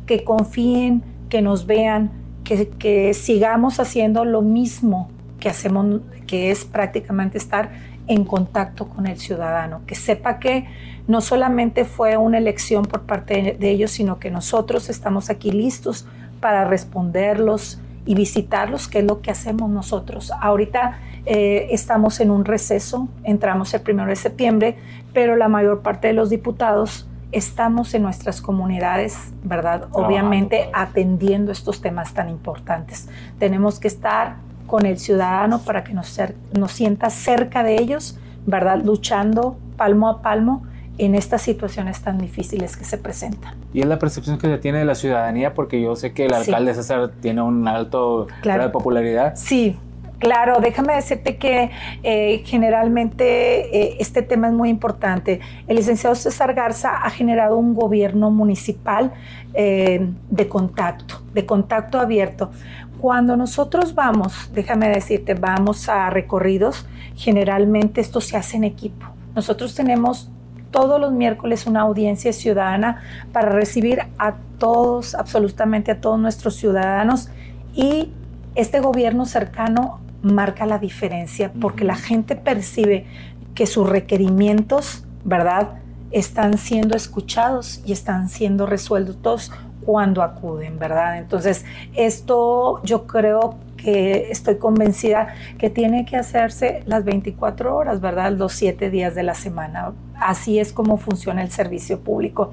Que 0.05 0.23
confíen, 0.23 1.03
que 1.29 1.41
nos 1.41 1.65
vean, 1.65 2.11
que, 2.43 2.69
que 2.69 3.13
sigamos 3.13 3.79
haciendo 3.79 4.25
lo 4.25 4.41
mismo 4.41 5.09
que 5.39 5.49
hacemos, 5.49 6.01
que 6.27 6.51
es 6.51 6.65
prácticamente 6.65 7.37
estar 7.37 7.71
en 8.07 8.23
contacto 8.23 8.87
con 8.87 9.07
el 9.07 9.17
ciudadano, 9.17 9.81
que 9.85 9.95
sepa 9.95 10.39
que 10.39 10.67
no 11.07 11.21
solamente 11.21 11.85
fue 11.85 12.17
una 12.17 12.37
elección 12.37 12.85
por 12.85 13.01
parte 13.01 13.57
de 13.59 13.69
ellos, 13.69 13.91
sino 13.91 14.19
que 14.19 14.31
nosotros 14.31 14.89
estamos 14.89 15.29
aquí 15.29 15.51
listos 15.51 16.07
para 16.45 16.63
responderlos 16.63 17.79
y 18.05 18.13
visitarlos, 18.13 18.87
que 18.87 18.99
es 18.99 19.03
lo 19.03 19.19
que 19.19 19.31
hacemos 19.31 19.67
nosotros. 19.67 20.31
Ahorita 20.39 20.99
eh, 21.25 21.69
estamos 21.71 22.19
en 22.19 22.29
un 22.29 22.45
receso, 22.45 23.07
entramos 23.23 23.73
el 23.73 23.81
primero 23.81 24.09
de 24.09 24.15
septiembre, 24.15 24.77
pero 25.11 25.35
la 25.37 25.47
mayor 25.47 25.81
parte 25.81 26.09
de 26.09 26.13
los 26.13 26.29
diputados 26.29 27.09
estamos 27.31 27.95
en 27.95 28.03
nuestras 28.03 28.43
comunidades, 28.43 29.33
¿verdad? 29.43 29.87
Obviamente 29.91 30.69
atendiendo 30.71 31.51
estos 31.51 31.81
temas 31.81 32.13
tan 32.13 32.29
importantes. 32.29 33.09
Tenemos 33.39 33.79
que 33.79 33.87
estar 33.87 34.35
con 34.67 34.85
el 34.85 34.99
ciudadano 34.99 35.61
para 35.63 35.83
que 35.83 35.95
nos, 35.95 36.15
nos 36.55 36.71
sienta 36.71 37.09
cerca 37.09 37.63
de 37.63 37.81
ellos, 37.81 38.19
¿verdad? 38.45 38.83
Luchando 38.83 39.57
palmo 39.77 40.09
a 40.09 40.21
palmo 40.21 40.61
en 40.97 41.15
estas 41.15 41.41
situaciones 41.41 42.01
tan 42.01 42.17
difíciles 42.17 42.77
que 42.77 42.85
se 42.85 42.97
presentan. 42.97 43.55
Y 43.73 43.81
es 43.81 43.87
la 43.87 43.99
percepción 43.99 44.37
que 44.37 44.47
se 44.47 44.57
tiene 44.57 44.79
de 44.79 44.85
la 44.85 44.95
ciudadanía, 44.95 45.53
porque 45.53 45.81
yo 45.81 45.95
sé 45.95 46.13
que 46.13 46.25
el 46.25 46.33
alcalde 46.33 46.73
César 46.73 47.11
tiene 47.21 47.41
un 47.41 47.67
alto 47.67 48.27
grado 48.41 48.63
de 48.63 48.69
popularidad. 48.69 49.33
Sí, 49.35 49.77
Claro, 50.19 50.59
déjame 50.61 50.95
decirte 50.95 51.37
que 51.37 51.71
eh, 52.03 52.41
generalmente 52.45 53.77
eh, 53.77 53.97
este 53.99 54.21
tema 54.21 54.47
es 54.47 54.53
muy 54.53 54.69
importante. 54.69 55.41
El 55.67 55.75
licenciado 55.75 56.15
César 56.15 56.53
Garza 56.53 56.97
ha 57.03 57.09
generado 57.09 57.57
un 57.57 57.73
gobierno 57.73 58.31
municipal 58.31 59.11
eh, 59.53 60.09
de 60.29 60.47
contacto, 60.47 61.21
de 61.33 61.45
contacto 61.45 61.99
abierto. 61.99 62.51
Cuando 62.99 63.35
nosotros 63.35 63.93
vamos, 63.93 64.49
déjame 64.53 64.89
decirte, 64.89 65.33
vamos 65.33 65.89
a 65.89 66.09
recorridos, 66.09 66.87
generalmente 67.15 67.99
esto 67.99 68.21
se 68.21 68.37
hace 68.37 68.55
en 68.57 68.63
equipo. 68.63 69.05
Nosotros 69.35 69.75
tenemos 69.75 70.31
todos 70.75 70.99
los 70.99 71.13
miércoles 71.13 71.67
una 71.67 71.81
audiencia 71.81 72.33
ciudadana 72.33 73.01
para 73.31 73.49
recibir 73.49 74.01
a 74.17 74.33
todos, 74.59 75.15
absolutamente 75.15 75.89
a 75.91 76.01
todos 76.01 76.19
nuestros 76.19 76.57
ciudadanos 76.57 77.29
y 77.73 78.11
este 78.55 78.81
gobierno 78.81 79.25
cercano 79.25 80.01
marca 80.21 80.65
la 80.65 80.77
diferencia 80.77 81.49
porque 81.61 81.85
la 81.85 81.95
gente 81.95 82.35
percibe 82.35 83.05
que 83.53 83.67
sus 83.67 83.87
requerimientos, 83.87 85.05
¿verdad?, 85.23 85.69
están 86.11 86.57
siendo 86.57 86.97
escuchados 86.97 87.81
y 87.85 87.93
están 87.93 88.27
siendo 88.27 88.65
resueltos 88.65 89.53
cuando 89.85 90.23
acuden, 90.23 90.77
¿verdad? 90.77 91.17
Entonces, 91.17 91.63
esto 91.93 92.81
yo 92.83 93.07
creo 93.07 93.55
estoy 93.85 94.57
convencida 94.57 95.35
que 95.57 95.69
tiene 95.69 96.05
que 96.05 96.17
hacerse 96.17 96.81
las 96.85 97.03
24 97.05 97.75
horas, 97.75 98.01
¿verdad? 98.01 98.31
Los 98.31 98.53
7 98.53 98.89
días 98.89 99.15
de 99.15 99.23
la 99.23 99.35
semana. 99.35 99.93
Así 100.19 100.59
es 100.59 100.73
como 100.73 100.97
funciona 100.97 101.41
el 101.41 101.51
servicio 101.51 101.99
público. 101.99 102.51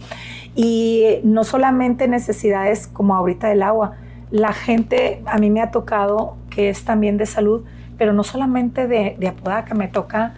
Y 0.55 1.21
no 1.25 1.45
solamente 1.45 2.09
necesidades 2.09 2.87
como 2.87 3.15
ahorita 3.15 3.49
del 3.49 3.63
agua, 3.63 3.93
la 4.31 4.53
gente, 4.53 5.23
a 5.27 5.39
mí 5.39 5.51
me 5.51 5.61
ha 5.61 5.71
tocado 5.71 6.37
que 6.51 6.71
es 6.71 6.85
también 6.85 7.19
de 7.19 7.27
salud, 7.27 7.65
pero 7.99 8.13
no 8.13 8.25
solamente 8.25 8.89
de, 8.89 9.17
de 9.19 9.29
Apodaca, 9.29 9.75
me 9.75 9.89
toca 9.89 10.35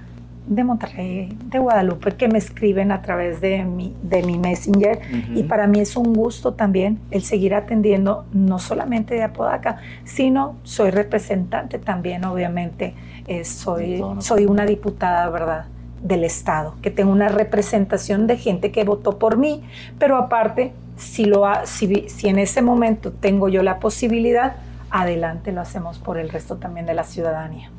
de 0.46 0.64
Monterrey, 0.64 1.37
de 1.46 1.59
Guadalupe, 1.59 2.12
que 2.12 2.28
me 2.28 2.38
escriben 2.38 2.92
a 2.92 3.02
través 3.02 3.40
de 3.40 3.64
mi, 3.64 3.94
de 4.02 4.22
mi 4.22 4.38
Messenger. 4.38 5.00
Y 5.35 5.44
para 5.44 5.66
mí 5.66 5.80
es 5.80 5.96
un 5.96 6.12
gusto 6.12 6.54
también 6.54 7.00
el 7.11 7.22
seguir 7.22 7.54
atendiendo, 7.54 8.24
no 8.33 8.59
solamente 8.59 9.14
de 9.14 9.22
Apodaca, 9.22 9.78
sino 10.04 10.57
soy 10.62 10.90
representante 10.90 11.78
también, 11.78 12.24
obviamente. 12.24 12.94
Eh, 13.26 13.44
soy, 13.44 14.04
soy 14.18 14.44
una 14.44 14.66
diputada, 14.66 15.28
¿verdad? 15.30 15.66
del 16.02 16.22
Estado, 16.22 16.74
que 16.83 16.90
tengo 16.90 17.11
una 17.11 17.28
representación 17.28 18.26
de 18.26 18.37
gente 18.37 18.70
que 18.70 18.85
votó 18.85 19.18
por 19.18 19.38
mí, 19.38 19.62
pero 19.98 20.18
aparte, 20.18 20.74
si, 20.98 21.24
lo 21.24 21.46
si, 21.64 22.11
si 22.11 22.28
en 22.28 22.38
ese 22.38 22.61
momento 22.61 23.11
tengo 23.11 23.48
yo 23.48 23.62
la 23.62 23.80
posibilidad, 23.80 24.57
adelante 24.90 25.50
lo 25.50 25.62
hacemos 25.62 25.98
por 25.98 26.18
el 26.18 26.28
resto 26.28 26.57
también 26.57 26.85
de 26.85 26.92
la 26.92 27.04
ciudadanía. 27.04 27.70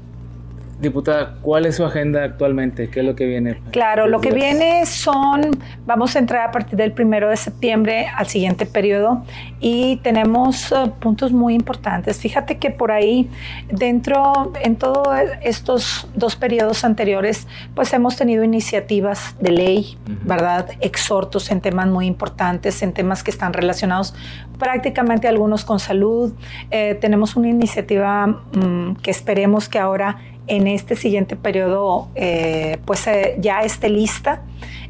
Diputada, 0.79 1.37
¿cuál 1.41 1.65
es 1.65 1.77
su 1.77 1.85
agenda 1.85 2.23
actualmente? 2.23 2.89
¿Qué 2.89 2.99
es 2.99 3.05
lo 3.05 3.15
que 3.15 3.25
viene? 3.25 3.61
Claro, 3.71 4.07
lo 4.07 4.19
que 4.19 4.31
viene 4.31 4.85
son, 4.85 5.51
vamos 5.85 6.17
a 6.17 6.19
entrar 6.19 6.49
a 6.49 6.51
partir 6.51 6.77
del 6.77 6.91
primero 6.91 7.29
de 7.29 7.37
septiembre 7.37 8.07
al 8.13 8.27
siguiente 8.27 8.65
periodo 8.65 9.23
y 9.61 9.97
tenemos 10.03 10.73
eh, 10.73 10.91
puntos 10.99 11.31
muy 11.31 11.53
importantes. 11.53 12.19
Fíjate 12.19 12.57
que 12.57 12.71
por 12.71 12.91
ahí, 12.91 13.29
dentro, 13.71 14.51
en 14.61 14.75
todos 14.75 15.07
estos 15.41 16.09
dos 16.13 16.35
periodos 16.35 16.83
anteriores, 16.83 17.47
pues 17.73 17.93
hemos 17.93 18.17
tenido 18.17 18.43
iniciativas 18.43 19.35
de 19.39 19.51
ley, 19.51 19.97
¿verdad? 20.23 20.71
Exhortos 20.81 21.51
en 21.51 21.61
temas 21.61 21.87
muy 21.87 22.05
importantes, 22.05 22.81
en 22.81 22.91
temas 22.91 23.23
que 23.23 23.31
están 23.31 23.53
relacionados 23.53 24.13
prácticamente 24.59 25.29
algunos 25.29 25.63
con 25.63 25.79
salud. 25.79 26.33
Eh, 26.69 26.97
tenemos 26.99 27.37
una 27.37 27.47
iniciativa 27.47 28.27
mm, 28.27 28.95
que 29.01 29.11
esperemos 29.11 29.69
que 29.69 29.79
ahora 29.79 30.17
en 30.47 30.67
este 30.67 30.95
siguiente 30.95 31.35
periodo 31.35 32.09
eh, 32.15 32.77
pues 32.85 33.07
eh, 33.07 33.35
ya 33.39 33.61
esté 33.61 33.89
lista. 33.89 34.41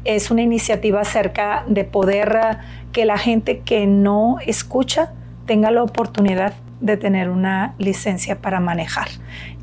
Es 0.04 0.30
una 0.30 0.42
iniciativa 0.42 1.00
acerca 1.00 1.64
de 1.66 1.84
poder 1.84 2.36
eh, 2.36 2.56
que 2.92 3.04
la 3.04 3.18
gente 3.18 3.60
que 3.60 3.86
no 3.86 4.38
escucha 4.44 5.12
tenga 5.46 5.70
la 5.70 5.82
oportunidad 5.82 6.54
de 6.80 6.96
tener 6.96 7.30
una 7.30 7.74
licencia 7.78 8.40
para 8.40 8.60
manejar. 8.60 9.08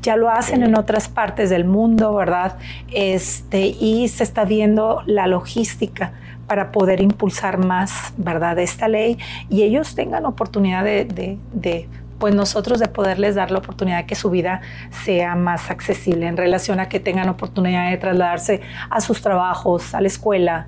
Ya 0.02 0.16
lo 0.16 0.30
hacen 0.30 0.62
en 0.62 0.76
otras 0.76 1.08
partes 1.08 1.48
del 1.48 1.64
mundo, 1.64 2.12
¿verdad? 2.14 2.58
Este, 2.92 3.66
y 3.66 4.08
se 4.08 4.24
está 4.24 4.44
viendo 4.44 5.02
la 5.06 5.26
logística 5.26 6.12
para 6.46 6.72
poder 6.72 7.00
impulsar 7.00 7.58
más, 7.58 8.12
¿verdad?, 8.16 8.58
esta 8.58 8.88
ley 8.88 9.18
y 9.48 9.62
ellos 9.62 9.94
tengan 9.94 10.26
oportunidad 10.26 10.84
de, 10.84 11.88
pues 12.18 12.34
nosotros 12.34 12.78
de 12.80 12.88
poderles 12.88 13.34
dar 13.34 13.50
la 13.50 13.58
oportunidad 13.58 13.98
de 13.98 14.06
que 14.06 14.14
su 14.14 14.30
vida 14.30 14.60
sea 15.04 15.34
más 15.34 15.70
accesible 15.70 16.26
en 16.26 16.36
relación 16.36 16.80
a 16.80 16.88
que 16.88 17.00
tengan 17.00 17.28
oportunidad 17.28 17.90
de 17.90 17.96
trasladarse 17.96 18.60
a 18.90 19.00
sus 19.00 19.22
trabajos, 19.22 19.94
a 19.94 20.00
la 20.00 20.06
escuela, 20.06 20.66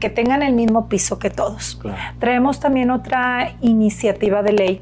que 0.00 0.10
tengan 0.10 0.42
el 0.42 0.52
mismo 0.52 0.88
piso 0.88 1.18
que 1.18 1.30
todos. 1.30 1.80
Traemos 2.18 2.60
también 2.60 2.90
otra 2.90 3.54
iniciativa 3.62 4.42
de 4.42 4.52
ley 4.52 4.80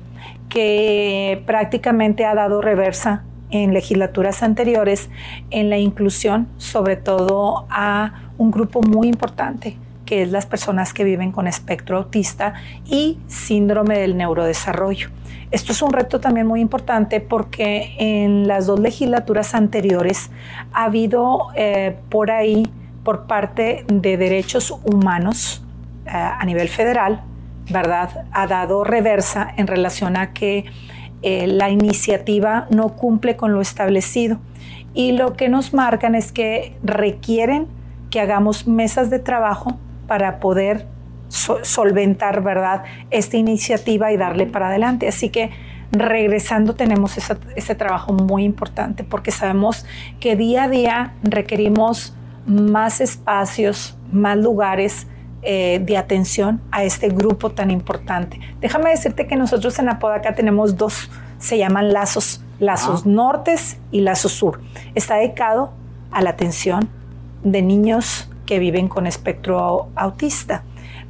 que 0.49 1.43
prácticamente 1.47 2.25
ha 2.25 2.35
dado 2.35 2.61
reversa 2.61 3.23
en 3.51 3.73
legislaturas 3.73 4.43
anteriores 4.43 5.11
en 5.51 5.71
la 5.71 5.79
inclusión, 5.79 6.49
sobre 6.59 6.97
todo 6.97 7.67
a 7.71 8.31
un 8.39 8.51
grupo 8.51 8.83
muy 8.83 9.09
importante 9.09 9.77
que 10.05 10.23
es 10.23 10.31
las 10.31 10.47
personas 10.47 10.93
que 10.93 11.05
viven 11.05 11.33
con 11.33 11.47
espectro 11.47 11.97
autista 11.99 12.55
y 12.85 13.19
síndrome 13.27 13.99
del 13.99 14.17
neurodesarrollo. 14.17 15.09
Esto 15.51 15.73
es 15.73 15.83
un 15.83 15.93
reto 15.93 16.21
también 16.21 16.47
muy 16.47 16.61
importante 16.61 17.21
porque 17.21 17.95
en 17.99 18.49
las 18.49 18.67
dos 18.67 18.81
legislaturas 18.81 19.55
anteriores 19.55 20.31
ha 20.73 20.85
habido 20.85 21.49
eh, 21.55 21.97
por 22.09 22.31
ahí, 22.31 22.67
por 23.03 23.27
parte 23.27 23.85
de 23.89 24.17
derechos 24.17 24.75
humanos 24.85 25.63
eh, 26.07 26.11
a 26.11 26.45
nivel 26.45 26.69
federal, 26.69 27.23
¿verdad? 27.71 28.27
Ha 28.33 28.47
dado 28.47 28.85
reversa 28.85 29.53
en 29.57 29.67
relación 29.67 30.17
a 30.17 30.33
que 30.33 30.65
eh, 31.23 31.47
la 31.47 31.71
iniciativa 31.71 32.67
no 32.71 32.91
cumple 32.91 33.37
con 33.37 33.53
lo 33.53 33.61
establecido. 33.61 34.39
Y 34.93 35.13
lo 35.13 35.35
que 35.35 35.49
nos 35.49 35.73
marcan 35.73 36.15
es 36.15 36.33
que 36.33 36.77
requieren 36.83 37.67
que 38.11 38.21
hagamos 38.21 38.67
mesas 38.67 39.11
de 39.11 39.19
trabajo 39.19 39.79
para 40.07 40.39
poder 40.39 40.87
solventar, 41.35 42.43
¿verdad?, 42.43 42.85
esta 43.11 43.37
iniciativa 43.37 44.13
y 44.13 44.17
darle 44.17 44.47
para 44.47 44.69
adelante. 44.69 45.09
Así 45.09 45.31
que 45.31 45.51
regresando 45.91 46.75
tenemos 46.75 47.17
ese, 47.17 47.75
trabajo 47.75 48.13
muy 48.13 48.45
importante 48.45 49.05
porque 49.05 49.31
sabemos 49.31 49.85
que 50.21 50.37
día 50.37 50.65
a 50.65 50.69
día 50.69 51.15
requerimos 51.23 52.15
más 52.47 53.01
espacios, 53.01 53.97
más 54.13 54.37
lugares 54.37 55.07
eh, 55.43 55.81
de 55.85 55.97
atención 55.97 56.61
a 56.71 56.85
este 56.85 57.09
grupo 57.09 57.51
tan 57.51 57.71
importante. 57.71 58.41
Déjame 58.61 58.91
decirte 58.91 59.27
que 59.27 59.37
nosotros 59.37 59.79
en 59.79 59.89
Apodaca 59.89 60.35
tenemos 60.35 60.77
dos, 60.77 61.11
se 61.39 61.59
llaman 61.59 61.93
lazos, 61.93 62.43
lazos 62.59 63.03
ah. 63.05 63.09
nortes 63.09 63.79
y 63.91 64.01
lazos 64.01 64.33
sur. 64.33 64.61
Está 64.95 65.17
dedicado 65.17 65.73
a 66.11 66.23
la 66.23 66.31
atención 66.31 66.89
de 67.43 67.63
niños 67.63 68.31
que 68.47 68.59
viven 68.59 68.89
con 68.89 69.07
espectro 69.07 69.89
autista. 69.95 70.65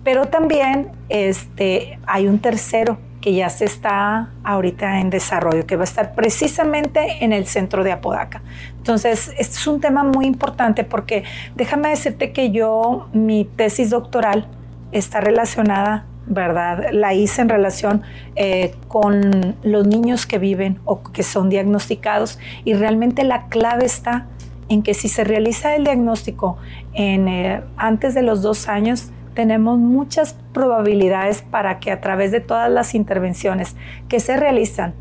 Pero 0.04 0.26
también 0.26 0.92
este, 1.08 1.98
hay 2.06 2.26
un 2.26 2.38
tercero 2.38 2.98
que 3.20 3.32
ya 3.32 3.48
se 3.48 3.64
está 3.64 4.28
ahorita 4.44 5.00
en 5.00 5.08
desarrollo, 5.08 5.66
que 5.66 5.76
va 5.76 5.82
a 5.82 5.84
estar 5.84 6.14
precisamente 6.14 7.24
en 7.24 7.32
el 7.32 7.46
centro 7.46 7.82
de 7.82 7.90
Apodaca. 7.90 8.42
Entonces, 8.76 9.32
este 9.38 9.56
es 9.56 9.66
un 9.66 9.80
tema 9.80 10.04
muy 10.04 10.26
importante 10.26 10.84
porque 10.84 11.24
déjame 11.56 11.88
decirte 11.88 12.32
que 12.32 12.50
yo, 12.50 13.08
mi 13.14 13.46
tesis 13.46 13.88
doctoral 13.88 14.46
está 14.92 15.22
relacionada 15.22 16.04
¿verdad? 16.26 16.86
La 16.92 17.14
hice 17.14 17.42
en 17.42 17.48
relación 17.48 18.02
eh, 18.36 18.74
con 18.88 19.56
los 19.62 19.86
niños 19.86 20.26
que 20.26 20.38
viven 20.38 20.78
o 20.84 21.02
que 21.02 21.22
son 21.22 21.50
diagnosticados 21.50 22.38
y 22.64 22.74
realmente 22.74 23.24
la 23.24 23.48
clave 23.48 23.84
está 23.84 24.26
en 24.68 24.82
que 24.82 24.94
si 24.94 25.08
se 25.08 25.24
realiza 25.24 25.76
el 25.76 25.84
diagnóstico 25.84 26.56
en, 26.94 27.28
eh, 27.28 27.62
antes 27.76 28.14
de 28.14 28.22
los 28.22 28.40
dos 28.40 28.68
años, 28.68 29.10
tenemos 29.34 29.78
muchas 29.78 30.34
probabilidades 30.52 31.42
para 31.42 31.80
que 31.80 31.90
a 31.90 32.00
través 32.00 32.30
de 32.30 32.40
todas 32.40 32.70
las 32.70 32.94
intervenciones 32.94 33.76
que 34.08 34.20
se 34.20 34.36
realizan 34.36 34.94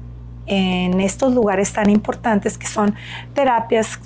en 0.45 0.99
estos 0.99 1.33
lugares 1.33 1.71
tan 1.71 1.89
importantes 1.89 2.57
que 2.57 2.67
son 2.67 2.95
terapias 3.33 3.99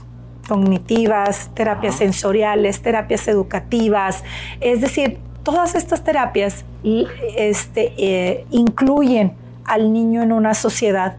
cognitivas, 0.47 1.49
terapias 1.53 1.95
sensoriales, 1.95 2.81
terapias 2.81 3.27
educativas, 3.27 4.23
es 4.61 4.81
decir, 4.81 5.19
todas 5.43 5.75
estas 5.75 6.03
terapias 6.03 6.65
este, 7.35 7.93
eh, 7.97 8.45
incluyen 8.51 9.33
al 9.65 9.91
niño 9.91 10.21
en 10.21 10.31
una 10.31 10.53
sociedad 10.53 11.17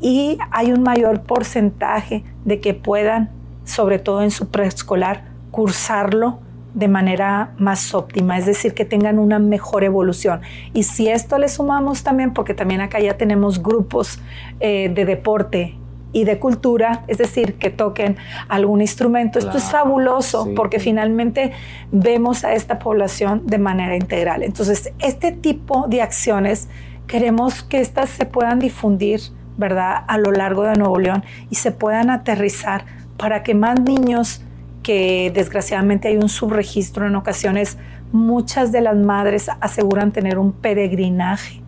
y 0.00 0.38
hay 0.50 0.72
un 0.72 0.82
mayor 0.82 1.22
porcentaje 1.22 2.24
de 2.44 2.60
que 2.60 2.74
puedan, 2.74 3.30
sobre 3.64 3.98
todo 3.98 4.22
en 4.22 4.30
su 4.30 4.48
preescolar, 4.50 5.24
cursarlo 5.50 6.40
de 6.76 6.88
manera 6.88 7.54
más 7.58 7.94
óptima, 7.94 8.36
es 8.36 8.44
decir, 8.44 8.74
que 8.74 8.84
tengan 8.84 9.18
una 9.18 9.38
mejor 9.38 9.82
evolución. 9.82 10.42
Y 10.74 10.82
si 10.82 11.08
esto 11.08 11.38
le 11.38 11.48
sumamos 11.48 12.02
también, 12.02 12.34
porque 12.34 12.52
también 12.52 12.82
acá 12.82 13.00
ya 13.00 13.16
tenemos 13.16 13.62
grupos 13.62 14.20
eh, 14.60 14.90
de 14.94 15.06
deporte 15.06 15.78
y 16.12 16.24
de 16.24 16.38
cultura, 16.38 17.02
es 17.08 17.16
decir, 17.16 17.54
que 17.54 17.70
toquen 17.70 18.18
algún 18.48 18.82
instrumento. 18.82 19.38
Esto 19.38 19.56
es 19.56 19.64
fabuloso 19.64 20.50
porque 20.54 20.78
finalmente 20.78 21.52
vemos 21.92 22.44
a 22.44 22.52
esta 22.52 22.78
población 22.78 23.46
de 23.46 23.56
manera 23.56 23.96
integral. 23.96 24.42
Entonces, 24.42 24.92
este 24.98 25.32
tipo 25.32 25.86
de 25.88 26.02
acciones 26.02 26.68
queremos 27.06 27.62
que 27.62 27.80
estas 27.80 28.10
se 28.10 28.26
puedan 28.26 28.58
difundir, 28.58 29.20
¿verdad?, 29.56 30.04
a 30.06 30.18
lo 30.18 30.30
largo 30.30 30.64
de 30.64 30.74
Nuevo 30.74 30.98
León 30.98 31.24
y 31.48 31.54
se 31.54 31.72
puedan 31.72 32.10
aterrizar 32.10 32.84
para 33.16 33.42
que 33.42 33.54
más 33.54 33.80
niños 33.80 34.42
que 34.86 35.32
desgraciadamente 35.34 36.06
hay 36.06 36.16
un 36.16 36.28
subregistro 36.28 37.08
en 37.08 37.16
ocasiones, 37.16 37.76
muchas 38.12 38.70
de 38.70 38.80
las 38.80 38.94
madres 38.94 39.50
aseguran 39.60 40.12
tener 40.12 40.38
un 40.38 40.52
peregrinaje 40.52 41.60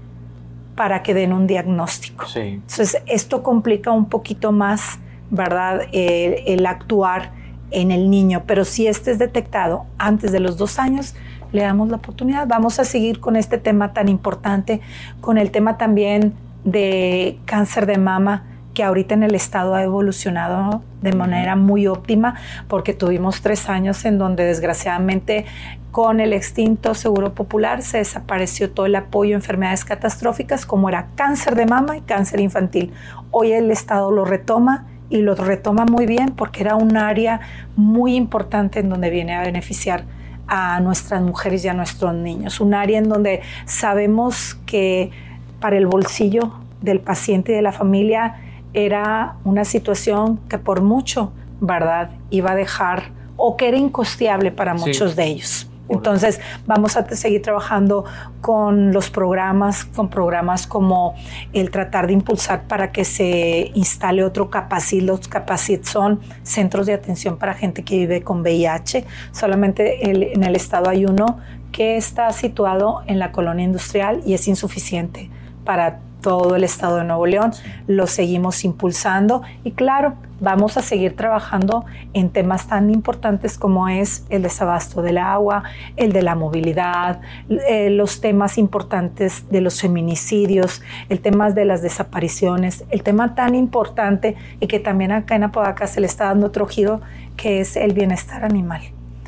para 0.76 1.02
que 1.02 1.14
den 1.14 1.33
un 1.33 1.48
diagnóstico. 1.48 2.26
Entonces, 2.37 3.02
esto 3.07 3.42
complica 3.42 3.90
un 3.90 4.09
poquito 4.09 4.52
más, 4.52 5.00
¿verdad?, 5.31 5.81
el, 5.92 6.64
actuar 6.64 7.33
en 7.72 7.90
el 7.90 8.09
niño, 8.09 8.44
pero 8.46 8.64
si 8.64 8.87
este 8.87 9.11
es 9.11 9.18
detectado 9.18 9.87
antes 9.98 10.31
de 10.31 10.38
los 10.38 10.57
dos 10.57 10.78
años, 10.78 11.16
le 11.50 11.62
damos 11.62 11.88
la 11.88 11.96
oportunidad. 11.96 12.46
Vamos 12.46 12.78
a 12.78 12.85
seguir 12.85 13.18
con 13.18 13.35
este 13.35 13.59
tema 13.59 13.94
tan 13.94 14.09
importante, 14.09 14.81
con 15.20 15.38
el 15.38 15.50
tema 15.50 15.76
también 15.76 16.35
de 16.62 17.37
cáncer 17.46 17.85
de 17.87 17.98
mama 17.98 18.44
que 18.79 18.85
ahorita 18.85 19.14
en 19.14 19.25
el 19.25 19.35
estado 19.35 19.75
ha 19.75 19.83
evolucionado 19.83 20.85
de 21.03 21.12
manera 21.12 21.57
muy 21.57 21.88
óptima 21.88 22.37
porque 22.69 22.95
tuvimos 22.95 23.43
tres 23.43 23.69
años 23.69 24.05
en 24.05 24.19
donde 24.19 24.45
desgraciadamente 24.45 25.47
con 25.91 26.21
el 26.21 26.33
extinto 26.33 26.95
Seguro 26.95 27.35
Popular 27.35 27.83
se 27.83 27.99
desapareció 27.99 28.71
todo 28.71 28.87
el 28.87 28.95
apoyo 28.95 29.35
a 29.35 29.38
enfermedades 29.38 29.85
catastróficas 29.85 30.64
como 30.64 30.88
era 30.88 31.09
cáncer 31.17 31.57
de 31.57 31.67
mama 31.67 31.97
y 31.97 32.03
cáncer 32.03 32.38
infantil. 32.38 32.93
Hoy 33.33 33.51
el 33.51 33.73
estado 33.73 34.12
lo 34.12 34.25
retoma 34.25 34.87
y 35.11 35.23
lo 35.23 35.35
retoma 35.35 35.85
muy 35.85 36.07
bien 36.07 36.37
porque 36.37 36.61
era 36.61 36.77
un 36.77 36.97
área 36.97 37.41
muy 37.75 38.14
importante 38.14 38.79
en 38.79 38.91
donde 38.91 39.11
viene 39.11 39.35
a 39.35 39.43
beneficiar 39.43 40.05
a 40.47 40.79
nuestras 40.79 41.21
mujeres 41.21 41.64
y 41.64 41.69
a 41.69 41.75
nuestros 41.75 42.14
niños. 42.14 42.61
Un 42.61 42.75
área 42.75 43.01
en 43.01 43.09
donde 43.09 43.41
sabemos 43.64 44.55
que 44.67 45.11
para 45.59 45.77
el 45.77 45.88
bolsillo 45.88 46.53
del 46.81 47.01
paciente 47.01 47.51
y 47.51 47.57
de 47.57 47.62
la 47.62 47.73
familia 47.73 48.37
era 48.74 49.37
una 49.44 49.64
situación 49.64 50.38
que 50.48 50.59
por 50.59 50.83
mucho, 50.83 51.33
¿verdad?, 51.61 52.11
iba 52.31 52.52
a 52.52 52.54
dejar 52.54 53.11
o 53.37 53.57
que 53.57 53.68
era 53.68 53.76
incosteable 53.76 54.50
para 54.50 54.74
muchos 54.74 55.16
de 55.16 55.24
ellos. 55.24 55.68
Entonces 55.88 56.40
vamos 56.66 56.96
a 56.96 57.09
seguir 57.16 57.42
trabajando 57.42 58.04
con 58.40 58.92
los 58.92 59.11
programas, 59.11 59.85
con 59.85 60.11
programas 60.11 60.66
como 60.66 61.14
el 61.52 61.70
tratar 61.70 62.07
de 62.07 62.12
impulsar 62.12 62.64
para 62.64 62.92
que 62.92 63.04
se 63.04 63.70
instale 63.74 64.22
otro 64.22 64.50
Capacit. 64.50 65.02
Los 65.02 65.28
Capacit 65.28 65.85
son 65.85 66.20
centros 66.42 66.87
de 66.87 66.92
atención 66.92 67.38
para 67.38 67.54
gente 67.54 67.85
que 67.85 67.96
vive 67.96 68.22
con 68.22 68.42
VIH. 68.42 69.04
Solamente 69.33 70.11
en 70.11 70.42
el 70.42 70.57
estado 70.57 70.90
hay 70.90 71.07
uno 71.07 71.38
que 71.72 71.96
está 71.96 72.31
situado 72.33 73.02
en 73.07 73.18
la 73.18 73.33
colonia 73.33 73.64
industrial 73.64 74.20
y 74.26 74.35
es 74.35 74.46
insuficiente 74.48 75.31
para 75.64 76.00
todo 76.20 76.57
el 76.57 76.64
estado 76.64 76.96
de 76.96 77.04
Nuevo 77.04 77.26
León, 77.26 77.52
lo 77.87 78.07
seguimos 78.07 78.64
impulsando 78.64 79.42
y 79.64 79.72
claro, 79.72 80.14
vamos 80.40 80.76
a 80.76 80.83
seguir 80.83 81.16
trabajando 81.16 81.85
en 82.12 82.31
temas 82.31 82.68
tan 82.68 82.90
importantes 82.90 83.59
como 83.59 83.88
es 83.88 84.24
el 84.31 84.42
desabasto 84.42 85.02
del 85.02 85.18
agua, 85.18 85.64
el 85.96 86.12
de 86.12 86.22
la 86.22 86.35
movilidad, 86.35 87.20
eh, 87.48 87.90
los 87.90 88.20
temas 88.20 88.59
importantes 88.59 89.50
de 89.50 89.61
los 89.61 89.81
feminicidios, 89.81 90.83
el 91.09 91.20
tema 91.20 91.50
de 91.50 91.64
las 91.64 91.83
desapariciones, 91.83 92.85
el 92.90 93.02
tema 93.02 93.35
tan 93.35 93.54
importante 93.54 94.37
y 94.61 94.66
que 94.66 94.78
también 94.81 95.12
acá 95.12 95.35
en 95.37 95.44
Apodaca 95.44 95.87
se 95.87 96.00
le 96.00 96.07
está 96.07 96.26
dando 96.26 96.46
otro 96.46 96.66
giro, 96.66 97.00
que 97.37 97.61
es 97.61 97.76
el 97.76 97.92
bienestar 97.92 98.44
animal. 98.44 98.83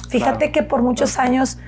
Fíjate 0.08 0.50
que 0.50 0.64
por 0.64 0.82
muchos 0.82 1.18
años 1.18 1.58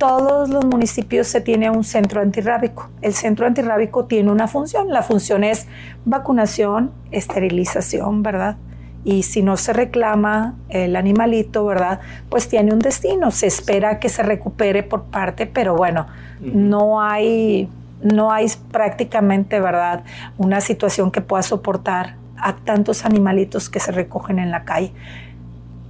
todos 0.00 0.48
los 0.48 0.64
municipios 0.64 1.28
se 1.28 1.42
tiene 1.42 1.68
un 1.68 1.84
centro 1.84 2.22
antirrábico. 2.22 2.88
El 3.02 3.12
centro 3.12 3.46
antirrábico 3.46 4.06
tiene 4.06 4.32
una 4.32 4.48
función. 4.48 4.88
La 4.88 5.02
función 5.02 5.44
es 5.44 5.68
vacunación, 6.06 6.90
esterilización, 7.10 8.22
¿verdad? 8.22 8.56
Y 9.04 9.24
si 9.24 9.42
no 9.42 9.58
se 9.58 9.74
reclama 9.74 10.54
el 10.70 10.96
animalito, 10.96 11.66
¿verdad? 11.66 12.00
Pues 12.30 12.48
tiene 12.48 12.72
un 12.72 12.78
destino. 12.78 13.30
Se 13.30 13.46
espera 13.46 13.98
que 13.98 14.08
se 14.08 14.22
recupere 14.22 14.82
por 14.82 15.02
parte, 15.04 15.44
pero 15.44 15.76
bueno, 15.76 16.06
no 16.40 17.02
hay 17.02 17.68
no 18.02 18.32
hay 18.32 18.46
prácticamente, 18.72 19.60
¿verdad?, 19.60 20.04
una 20.38 20.62
situación 20.62 21.10
que 21.10 21.20
pueda 21.20 21.42
soportar 21.42 22.14
a 22.38 22.56
tantos 22.56 23.04
animalitos 23.04 23.68
que 23.68 23.78
se 23.78 23.92
recogen 23.92 24.38
en 24.38 24.50
la 24.50 24.64
calle. 24.64 24.94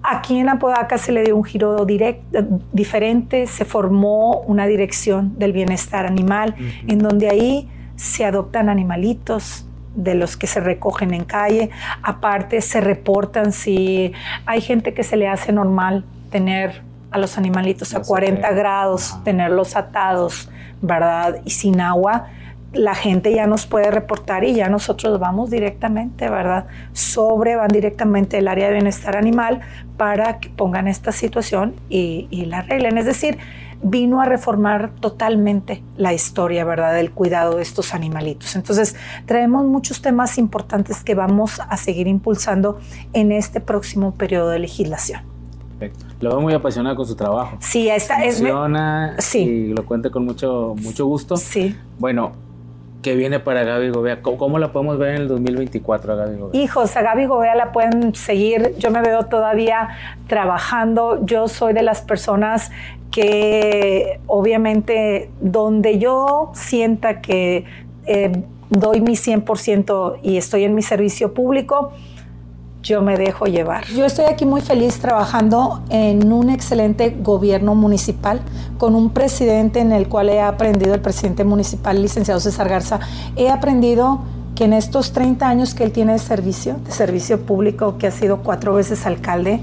Aquí 0.02 0.38
en 0.38 0.48
Apodaca 0.48 0.96
se 0.98 1.12
le 1.12 1.22
dio 1.22 1.36
un 1.36 1.44
giro 1.44 1.84
directo, 1.84 2.42
diferente, 2.72 3.46
se 3.46 3.64
formó 3.64 4.40
una 4.46 4.66
dirección 4.66 5.38
del 5.38 5.52
bienestar 5.52 6.06
animal, 6.06 6.54
en 6.86 6.98
donde 6.98 7.28
ahí 7.28 7.68
se 7.96 8.24
adoptan 8.24 8.70
animalitos 8.70 9.66
de 9.94 10.14
los 10.14 10.36
que 10.36 10.46
se 10.46 10.60
recogen 10.60 11.12
en 11.12 11.24
calle, 11.24 11.70
aparte 12.02 12.60
se 12.60 12.80
reportan 12.80 13.52
si 13.52 14.12
hay 14.46 14.60
gente 14.60 14.94
que 14.94 15.02
se 15.02 15.16
le 15.16 15.28
hace 15.28 15.52
normal 15.52 16.04
tener 16.30 16.82
a 17.10 17.18
los 17.18 17.36
animalitos 17.36 17.94
a 17.94 18.00
40 18.00 18.50
grados, 18.52 19.18
tenerlos 19.24 19.76
atados, 19.76 20.48
¿verdad? 20.80 21.40
Y 21.44 21.50
sin 21.50 21.80
agua, 21.80 22.28
la 22.72 22.94
gente 22.94 23.34
ya 23.34 23.46
nos 23.46 23.66
puede 23.66 23.90
reportar 23.90 24.44
y 24.44 24.54
ya 24.54 24.68
nosotros 24.68 25.18
vamos 25.18 25.50
directamente, 25.50 26.28
¿verdad? 26.28 26.66
Sobre, 26.92 27.56
van 27.56 27.68
directamente 27.68 28.38
el 28.38 28.48
área 28.48 28.68
de 28.68 28.74
bienestar 28.74 29.16
animal 29.16 29.60
para 29.96 30.38
que 30.38 30.50
pongan 30.50 30.86
esta 30.86 31.12
situación 31.12 31.74
y, 31.88 32.28
la 32.46 32.58
arreglen. 32.58 32.96
Es 32.96 33.06
decir, 33.06 33.38
vino 33.82 34.20
a 34.20 34.26
reformar 34.26 34.90
totalmente 35.00 35.82
la 35.96 36.12
historia, 36.12 36.64
¿verdad?, 36.64 36.94
del 36.94 37.10
cuidado 37.10 37.56
de 37.56 37.62
estos 37.62 37.92
animalitos. 37.92 38.54
Entonces, 38.54 38.94
traemos 39.26 39.64
muchos 39.64 40.00
temas 40.00 40.38
importantes 40.38 41.02
que 41.02 41.14
vamos 41.14 41.60
a 41.60 41.76
seguir 41.76 42.06
impulsando 42.06 42.78
en 43.12 43.32
este 43.32 43.60
próximo 43.60 44.14
periodo 44.14 44.50
de 44.50 44.60
legislación. 44.60 45.22
Lo 46.20 46.30
veo 46.30 46.40
muy 46.42 46.52
apasionado 46.52 46.94
con 46.94 47.06
su 47.06 47.16
trabajo. 47.16 47.56
Sí, 47.60 47.88
esta 47.88 48.22
es. 48.22 48.42
sí. 49.18 49.38
y 49.38 49.68
lo 49.68 49.86
cuenta 49.86 50.10
con 50.10 50.26
mucho, 50.26 50.74
mucho 50.82 51.06
gusto. 51.06 51.38
Sí. 51.38 51.74
Bueno, 51.98 52.32
que 53.02 53.16
viene 53.16 53.40
para 53.40 53.64
Gaby 53.64 53.90
Gobea. 53.90 54.22
¿Cómo, 54.22 54.58
la 54.58 54.72
podemos 54.72 54.98
ver 54.98 55.14
en 55.14 55.22
el 55.22 55.28
2024 55.28 56.12
a 56.12 56.16
Gaby 56.16 56.38
Gobea? 56.38 56.62
Hijos, 56.62 56.96
a 56.96 57.02
Gaby 57.02 57.26
Gobea 57.26 57.54
la 57.54 57.72
pueden 57.72 58.14
seguir. 58.14 58.74
Yo 58.78 58.90
me 58.90 59.00
veo 59.00 59.24
todavía 59.24 59.88
trabajando. 60.26 61.24
Yo 61.24 61.48
soy 61.48 61.72
de 61.72 61.82
las 61.82 62.02
personas 62.02 62.70
que 63.10 64.20
obviamente 64.26 65.30
donde 65.40 65.98
yo 65.98 66.50
sienta 66.54 67.20
que 67.20 67.64
eh, 68.06 68.32
doy 68.68 69.00
mi 69.00 69.14
100% 69.14 70.18
y 70.22 70.36
estoy 70.36 70.64
en 70.64 70.74
mi 70.74 70.82
servicio 70.82 71.34
público, 71.34 71.92
yo 72.82 73.02
me 73.02 73.16
dejo 73.16 73.46
llevar. 73.46 73.84
Yo 73.86 74.06
estoy 74.06 74.24
aquí 74.26 74.44
muy 74.46 74.60
feliz 74.60 74.98
trabajando 74.98 75.82
en 75.90 76.32
un 76.32 76.48
excelente 76.48 77.16
gobierno 77.20 77.74
municipal 77.74 78.40
con 78.78 78.94
un 78.94 79.10
presidente 79.10 79.80
en 79.80 79.92
el 79.92 80.08
cual 80.08 80.30
he 80.30 80.40
aprendido, 80.40 80.94
el 80.94 81.00
presidente 81.00 81.44
municipal, 81.44 82.00
licenciado 82.00 82.40
César 82.40 82.68
Garza, 82.68 83.00
he 83.36 83.50
aprendido 83.50 84.20
que 84.54 84.64
en 84.64 84.72
estos 84.72 85.12
30 85.12 85.48
años 85.48 85.74
que 85.74 85.84
él 85.84 85.92
tiene 85.92 86.12
de 86.12 86.18
servicio, 86.18 86.76
de 86.84 86.90
servicio 86.90 87.40
público, 87.42 87.96
que 87.98 88.06
ha 88.06 88.10
sido 88.10 88.38
cuatro 88.38 88.74
veces 88.74 89.06
alcalde, 89.06 89.60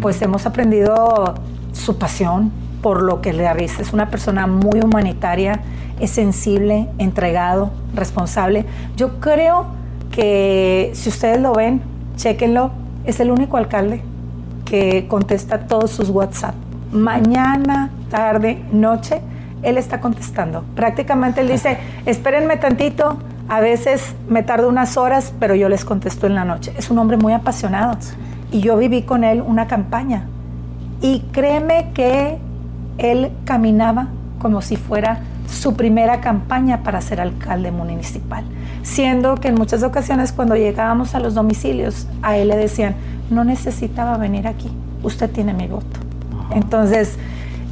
pues 0.00 0.20
hemos 0.22 0.46
aprendido 0.46 1.34
su 1.72 1.98
pasión 1.98 2.50
por 2.82 3.02
lo 3.02 3.20
que 3.20 3.32
le 3.32 3.42
realiza. 3.42 3.82
Es 3.82 3.92
una 3.92 4.10
persona 4.10 4.46
muy 4.46 4.80
humanitaria, 4.80 5.60
es 6.00 6.10
sensible, 6.10 6.88
entregado, 6.98 7.70
responsable. 7.94 8.64
Yo 8.96 9.20
creo 9.20 9.66
que 10.10 10.92
si 10.94 11.08
ustedes 11.08 11.40
lo 11.40 11.52
ven, 11.52 11.82
Chéquenlo, 12.18 12.72
es 13.04 13.20
el 13.20 13.30
único 13.30 13.56
alcalde 13.56 14.02
que 14.64 15.06
contesta 15.06 15.60
todos 15.60 15.92
sus 15.92 16.10
WhatsApp. 16.10 16.54
Mañana, 16.92 17.90
tarde, 18.10 18.60
noche, 18.72 19.20
él 19.62 19.78
está 19.78 20.00
contestando. 20.00 20.64
Prácticamente 20.74 21.42
él 21.42 21.48
dice, 21.48 21.78
espérenme 22.06 22.56
tantito, 22.56 23.18
a 23.48 23.60
veces 23.60 24.16
me 24.28 24.42
tardo 24.42 24.68
unas 24.68 24.96
horas, 24.96 25.32
pero 25.38 25.54
yo 25.54 25.68
les 25.68 25.84
contesto 25.84 26.26
en 26.26 26.34
la 26.34 26.44
noche. 26.44 26.72
Es 26.76 26.90
un 26.90 26.98
hombre 26.98 27.16
muy 27.18 27.32
apasionado. 27.32 27.96
Y 28.50 28.62
yo 28.62 28.76
viví 28.76 29.02
con 29.02 29.22
él 29.22 29.40
una 29.40 29.68
campaña. 29.68 30.24
Y 31.00 31.20
créeme 31.30 31.92
que 31.94 32.38
él 32.98 33.30
caminaba 33.44 34.08
como 34.40 34.60
si 34.60 34.74
fuera 34.74 35.20
su 35.50 35.74
primera 35.74 36.20
campaña 36.20 36.82
para 36.82 37.00
ser 37.00 37.20
alcalde 37.20 37.70
municipal, 37.70 38.44
siendo 38.82 39.36
que 39.36 39.48
en 39.48 39.54
muchas 39.54 39.82
ocasiones 39.82 40.32
cuando 40.32 40.56
llegábamos 40.56 41.14
a 41.14 41.20
los 41.20 41.34
domicilios, 41.34 42.06
a 42.22 42.36
él 42.36 42.48
le 42.48 42.56
decían, 42.56 42.94
no 43.30 43.44
necesitaba 43.44 44.16
venir 44.18 44.46
aquí, 44.46 44.70
usted 45.02 45.30
tiene 45.30 45.54
mi 45.54 45.66
voto. 45.66 46.00
Entonces, 46.54 47.18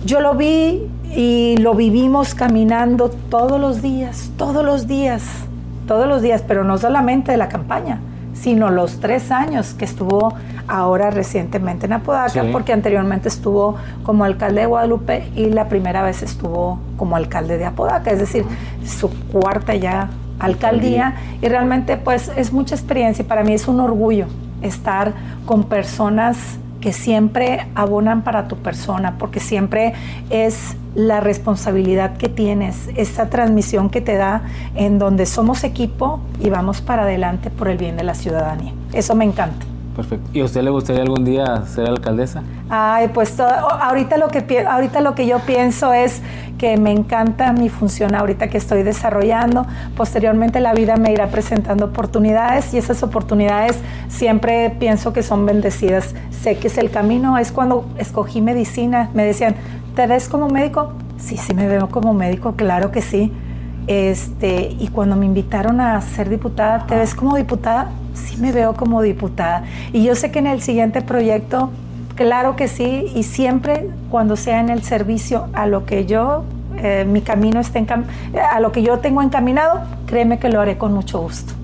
yo 0.04 0.20
lo 0.20 0.34
vi 0.34 0.86
y 1.14 1.56
lo 1.58 1.74
vivimos 1.74 2.34
caminando 2.34 3.08
todos 3.08 3.60
los 3.60 3.82
días, 3.82 4.30
todos 4.36 4.64
los 4.64 4.86
días, 4.86 5.22
todos 5.86 6.08
los 6.08 6.22
días, 6.22 6.42
pero 6.46 6.64
no 6.64 6.78
solamente 6.78 7.32
de 7.32 7.38
la 7.38 7.48
campaña, 7.48 8.00
sino 8.40 8.70
los 8.70 9.00
tres 9.00 9.30
años 9.30 9.74
que 9.74 9.84
estuvo 9.84 10.34
ahora 10.68 11.10
recientemente 11.10 11.86
en 11.86 11.94
Apodaca, 11.94 12.44
porque 12.52 12.72
anteriormente 12.72 13.28
estuvo 13.28 13.76
como 14.02 14.24
alcalde 14.24 14.62
de 14.62 14.66
Guadalupe 14.66 15.30
y 15.34 15.50
la 15.50 15.68
primera 15.68 16.02
vez 16.02 16.22
estuvo 16.22 16.78
como 16.96 17.16
alcalde 17.16 17.58
de 17.58 17.64
Apodaca, 17.64 18.10
es 18.10 18.18
decir, 18.18 18.44
su 18.84 19.10
cuarta 19.32 19.74
ya 19.74 20.10
alcaldía. 20.38 21.14
Y 21.40 21.48
realmente 21.48 21.96
pues 21.96 22.30
es 22.36 22.52
mucha 22.52 22.74
experiencia 22.74 23.22
y 23.22 23.26
para 23.26 23.42
mí 23.42 23.52
es 23.54 23.68
un 23.68 23.80
orgullo 23.80 24.26
estar 24.62 25.12
con 25.44 25.64
personas 25.64 26.58
que 26.80 26.92
siempre 26.92 27.66
abonan 27.74 28.22
para 28.22 28.48
tu 28.48 28.56
persona, 28.56 29.16
porque 29.18 29.40
siempre 29.40 29.94
es 30.30 30.76
la 30.94 31.20
responsabilidad 31.20 32.16
que 32.16 32.28
tienes, 32.28 32.88
esa 32.96 33.28
transmisión 33.28 33.90
que 33.90 34.00
te 34.00 34.16
da 34.16 34.42
en 34.74 34.98
donde 34.98 35.26
somos 35.26 35.62
equipo 35.64 36.20
y 36.40 36.50
vamos 36.50 36.80
para 36.80 37.02
adelante 37.02 37.50
por 37.50 37.68
el 37.68 37.76
bien 37.76 37.96
de 37.96 38.04
la 38.04 38.14
ciudadanía. 38.14 38.72
Eso 38.92 39.14
me 39.14 39.24
encanta. 39.24 39.75
Perfecto. 39.96 40.30
¿Y 40.34 40.42
a 40.42 40.44
usted 40.44 40.62
le 40.62 40.68
gustaría 40.68 41.00
algún 41.00 41.24
día 41.24 41.64
ser 41.64 41.88
alcaldesa? 41.88 42.42
Ay, 42.68 43.08
pues 43.14 43.40
ahorita, 43.40 44.18
lo 44.18 44.28
que, 44.28 44.66
ahorita 44.66 45.00
lo 45.00 45.14
que 45.14 45.26
yo 45.26 45.38
pienso 45.40 45.94
es 45.94 46.20
que 46.58 46.76
me 46.76 46.92
encanta 46.92 47.54
mi 47.54 47.70
función 47.70 48.14
ahorita 48.14 48.48
que 48.48 48.58
estoy 48.58 48.82
desarrollando. 48.82 49.66
Posteriormente 49.96 50.60
la 50.60 50.74
vida 50.74 50.96
me 50.96 51.12
irá 51.12 51.28
presentando 51.28 51.86
oportunidades 51.86 52.74
y 52.74 52.78
esas 52.78 53.02
oportunidades 53.02 53.78
siempre 54.08 54.68
pienso 54.78 55.14
que 55.14 55.22
son 55.22 55.46
bendecidas. 55.46 56.14
Sé 56.30 56.58
que 56.58 56.68
es 56.68 56.76
el 56.76 56.90
camino. 56.90 57.38
Es 57.38 57.50
cuando 57.50 57.86
escogí 57.96 58.42
medicina. 58.42 59.08
Me 59.14 59.24
decían, 59.24 59.54
¿te 59.94 60.06
ves 60.06 60.28
como 60.28 60.48
médico? 60.48 60.92
Sí, 61.16 61.38
sí 61.38 61.54
me 61.54 61.68
veo 61.68 61.88
como 61.88 62.12
médico, 62.12 62.52
claro 62.54 62.92
que 62.92 63.00
sí. 63.00 63.32
Este, 63.86 64.76
y 64.78 64.88
cuando 64.88 65.16
me 65.16 65.24
invitaron 65.24 65.80
a 65.80 65.98
ser 66.02 66.28
diputada, 66.28 66.86
¿te 66.86 66.96
ves 66.96 67.14
como 67.14 67.36
diputada? 67.36 67.90
Sí 68.16 68.36
me 68.38 68.52
veo 68.52 68.74
como 68.74 69.02
diputada. 69.02 69.64
Y 69.92 70.02
yo 70.02 70.14
sé 70.14 70.30
que 70.30 70.40
en 70.40 70.46
el 70.46 70.60
siguiente 70.60 71.02
proyecto, 71.02 71.70
claro 72.14 72.56
que 72.56 72.66
sí, 72.68 73.12
y 73.14 73.22
siempre 73.22 73.88
cuando 74.10 74.36
sea 74.36 74.60
en 74.60 74.70
el 74.70 74.82
servicio 74.82 75.48
a 75.52 75.66
lo 75.66 75.86
que 75.86 76.06
yo, 76.06 76.44
eh, 76.78 77.06
mi 77.08 77.20
camino 77.20 77.60
esté 77.60 77.86
a 78.52 78.60
lo 78.60 78.72
que 78.72 78.82
yo 78.82 78.98
tengo 78.98 79.22
encaminado, 79.22 79.82
créeme 80.06 80.38
que 80.38 80.48
lo 80.48 80.60
haré 80.60 80.76
con 80.76 80.92
mucho 80.92 81.20
gusto. 81.20 81.54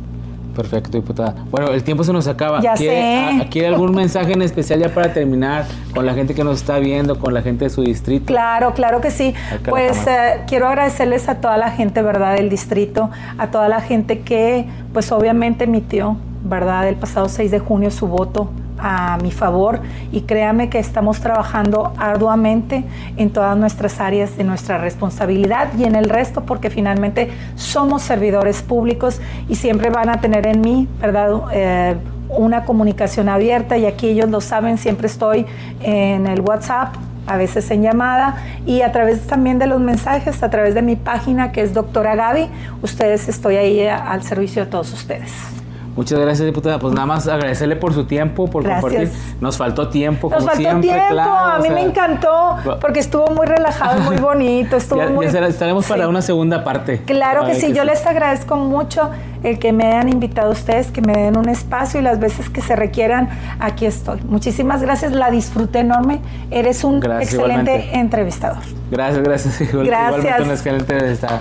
Perfecto, 0.55 0.99
diputada. 0.99 1.35
Bueno, 1.51 1.69
el 1.69 1.83
tiempo 1.83 2.05
se 2.05 2.13
nos 2.13 2.27
acaba. 2.27 2.61
Ya 2.61 2.77
sé. 2.77 3.47
¿Quiere 3.51 3.69
algún 3.69 3.95
mensaje 3.95 4.33
en 4.33 4.43
especial 4.43 4.81
ya 4.81 4.91
para 4.91 5.13
terminar 5.13 5.65
con 5.95 6.05
la 6.05 6.15
gente 6.15 6.35
que 6.35 6.45
nos 6.45 6.61
está 6.61 6.79
viendo, 6.79 7.19
con 7.19 7.33
la 7.33 7.43
gente 7.43 7.65
de 7.65 7.71
su 7.71 7.83
distrito? 7.83 8.27
Claro, 8.27 8.75
claro 8.75 9.01
que 9.01 9.11
sí. 9.11 9.35
Pues 9.69 10.07
eh, 10.07 10.43
quiero 10.47 10.69
agradecerles 10.69 11.29
a 11.29 11.37
toda 11.37 11.57
la 11.57 11.71
gente, 11.71 12.03
¿verdad?, 12.03 12.37
del 12.37 12.51
distrito, 12.51 13.11
a 13.39 13.51
toda 13.51 13.69
la 13.69 13.81
gente 13.81 14.21
que, 14.21 14.67
pues 14.93 15.11
obviamente 15.11 15.65
emitió, 15.65 16.19
¿verdad?, 16.45 16.89
el 16.89 16.97
pasado 16.97 17.29
6 17.29 17.51
de 17.51 17.59
junio 17.59 17.91
su 17.91 18.07
voto 18.07 18.51
a 18.83 19.17
mi 19.23 19.31
favor 19.31 19.81
y 20.11 20.23
créame 20.23 20.69
que 20.69 20.79
estamos 20.79 21.21
trabajando 21.21 21.93
arduamente 21.97 22.85
en 23.17 23.31
todas 23.31 23.57
nuestras 23.57 24.01
áreas 24.01 24.37
de 24.37 24.45
nuestra 24.45 24.79
responsabilidad 24.79 25.69
y 25.79 25.85
en 25.85 25.95
el 25.95 26.09
resto 26.09 26.43
porque 26.43 26.69
finalmente 26.69 27.31
somos 27.55 28.03
servidores 28.03 28.63
públicos 28.63 29.21
y 29.49 29.55
siempre 29.55 29.91
van 29.91 30.09
a 30.09 30.21
tener 30.21 30.47
en 30.47 30.61
mí, 30.61 30.89
¿verdad? 31.01 31.43
Eh, 31.53 31.97
una 32.29 32.65
comunicación 32.65 33.29
abierta 33.29 33.77
y 33.77 33.87
aquí 33.87 34.09
ellos 34.09 34.31
lo 34.31 34.41
saben, 34.41 34.79
siempre 34.79 35.07
estoy 35.07 35.47
en 35.83 36.27
el 36.27 36.41
WhatsApp 36.41 36.95
a 37.27 37.37
veces 37.37 37.71
en 37.71 37.83
llamada 37.83 38.37
y 38.67 38.81
a 38.83 38.91
través 38.91 39.27
también 39.27 39.59
de 39.59 39.67
los 39.67 39.81
mensajes, 39.81 40.43
a 40.43 40.51
través 40.51 40.75
de 40.75 40.83
mi 40.83 40.97
página 40.97 41.53
que 41.53 41.61
es 41.61 41.73
doctora 41.73 42.17
Gaby, 42.17 42.49
ustedes 42.83 43.29
estoy 43.29 43.57
ahí 43.57 43.87
al 43.87 44.23
servicio 44.25 44.65
de 44.65 44.71
todos 44.71 44.93
ustedes. 44.93 45.62
Muchas 45.97 46.19
gracias, 46.19 46.47
diputada. 46.47 46.79
Pues 46.79 46.95
nada 46.95 47.07
más 47.07 47.29
agradecerle 47.29 47.77
por 47.77 47.93
su 47.93 48.05
tiempo, 48.05 48.49
por 48.49 48.65
compartir. 48.65 49.11
Nos 49.41 49.57
faltó 49.57 49.89
tiempo, 49.89 50.31
Nos 50.31 50.45
faltó 50.45 50.81
tiempo. 50.81 50.93
a 50.93 51.59
mí 51.63 51.69
me 51.71 51.83
encantó 51.83 52.57
porque 52.81 53.01
estuvo 53.01 53.27
muy 53.29 53.47
relajado, 53.47 54.01
muy 54.01 54.17
bonito. 54.21 54.77
Estuvo 54.77 55.03
muy... 55.11 55.27
estaremos 55.27 55.87
para 55.87 56.09
una 56.09 56.23
segunda 56.23 56.65
parte. 56.65 57.03
Claro 57.05 57.45
que 57.47 57.55
sí. 57.55 57.73
Yo 57.73 57.85
les 57.85 58.07
agradezco 58.07 58.57
mucho 58.57 59.11
el 59.43 59.59
que 59.59 59.73
me 59.73 59.87
hayan 59.87 60.09
invitado 60.09 60.49
a 60.49 60.53
ustedes, 60.53 60.91
que 60.91 61.03
me 61.03 61.15
den 61.15 61.37
un 61.37 61.49
espacio 61.49 62.01
y 62.01 62.03
las 62.03 62.21
veces 62.21 62.49
que 62.49 62.61
se 62.61 62.77
requieran, 62.77 63.29
aquí 63.59 63.87
estoy. 63.87 64.21
Muchísimas 64.23 64.83
gracias. 64.83 65.13
La 65.13 65.31
disfruté 65.31 65.81
enorme. 65.81 66.21
Eres 66.51 66.85
un 66.85 67.03
excelente 67.21 67.99
entrevistador. 67.99 68.63
Gracias, 68.91 69.23
gracias. 69.23 69.59
gracias. 69.73 70.19
Igualmente 70.19 70.43
un 70.43 70.51
excelente 70.51 70.93
entrevistador. 70.93 71.41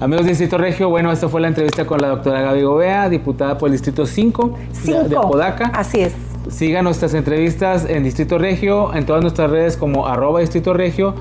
Amigos 0.00 0.24
de 0.24 0.30
Distrito 0.30 0.56
Regio, 0.56 0.88
bueno, 0.88 1.12
esta 1.12 1.28
fue 1.28 1.42
la 1.42 1.48
entrevista 1.48 1.84
con 1.84 2.00
la 2.00 2.08
doctora 2.08 2.40
Gaby 2.40 2.62
Gobea, 2.62 3.10
diputada 3.10 3.58
por 3.58 3.68
el 3.68 3.72
Distrito 3.72 4.06
5 4.06 4.58
de 5.06 5.16
Apodaca. 5.16 5.70
Así 5.74 6.00
es. 6.00 6.14
Sigan 6.48 6.84
nuestras 6.84 7.12
entrevistas 7.12 7.84
en 7.86 8.02
Distrito 8.02 8.38
Regio, 8.38 8.94
en 8.94 9.04
todas 9.04 9.20
nuestras 9.20 9.50
redes 9.50 9.76
como 9.76 10.06
arroba 10.06 10.40
Distrito 10.40 10.72
Regio. 10.72 11.14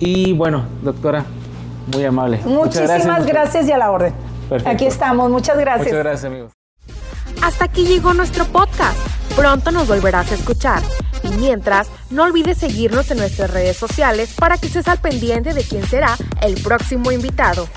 Y 0.00 0.32
bueno, 0.32 0.64
doctora, 0.82 1.24
muy 1.94 2.04
amable. 2.04 2.40
Muchísimas 2.44 3.24
gracias, 3.26 3.68
y 3.68 3.72
a 3.72 3.78
la 3.78 3.92
orden. 3.92 4.12
Perfecto. 4.48 4.74
Aquí 4.74 4.86
estamos, 4.86 5.30
muchas 5.30 5.56
gracias. 5.56 5.86
Muchas 5.86 6.02
gracias, 6.02 6.24
amigos. 6.24 6.52
Hasta 7.42 7.66
aquí 7.66 7.84
llegó 7.86 8.12
nuestro 8.12 8.44
podcast. 8.46 8.98
Pronto 9.36 9.70
nos 9.70 9.86
volverás 9.86 10.32
a 10.32 10.34
escuchar. 10.34 10.82
Y 11.22 11.28
mientras, 11.28 11.88
no 12.10 12.24
olvides 12.24 12.58
seguirnos 12.58 13.08
en 13.12 13.18
nuestras 13.18 13.52
redes 13.52 13.76
sociales 13.76 14.34
para 14.36 14.58
que 14.58 14.66
estés 14.66 14.88
al 14.88 14.98
pendiente 14.98 15.54
de 15.54 15.62
quién 15.62 15.86
será 15.86 16.16
el 16.42 16.60
próximo 16.60 17.12
invitado. 17.12 17.68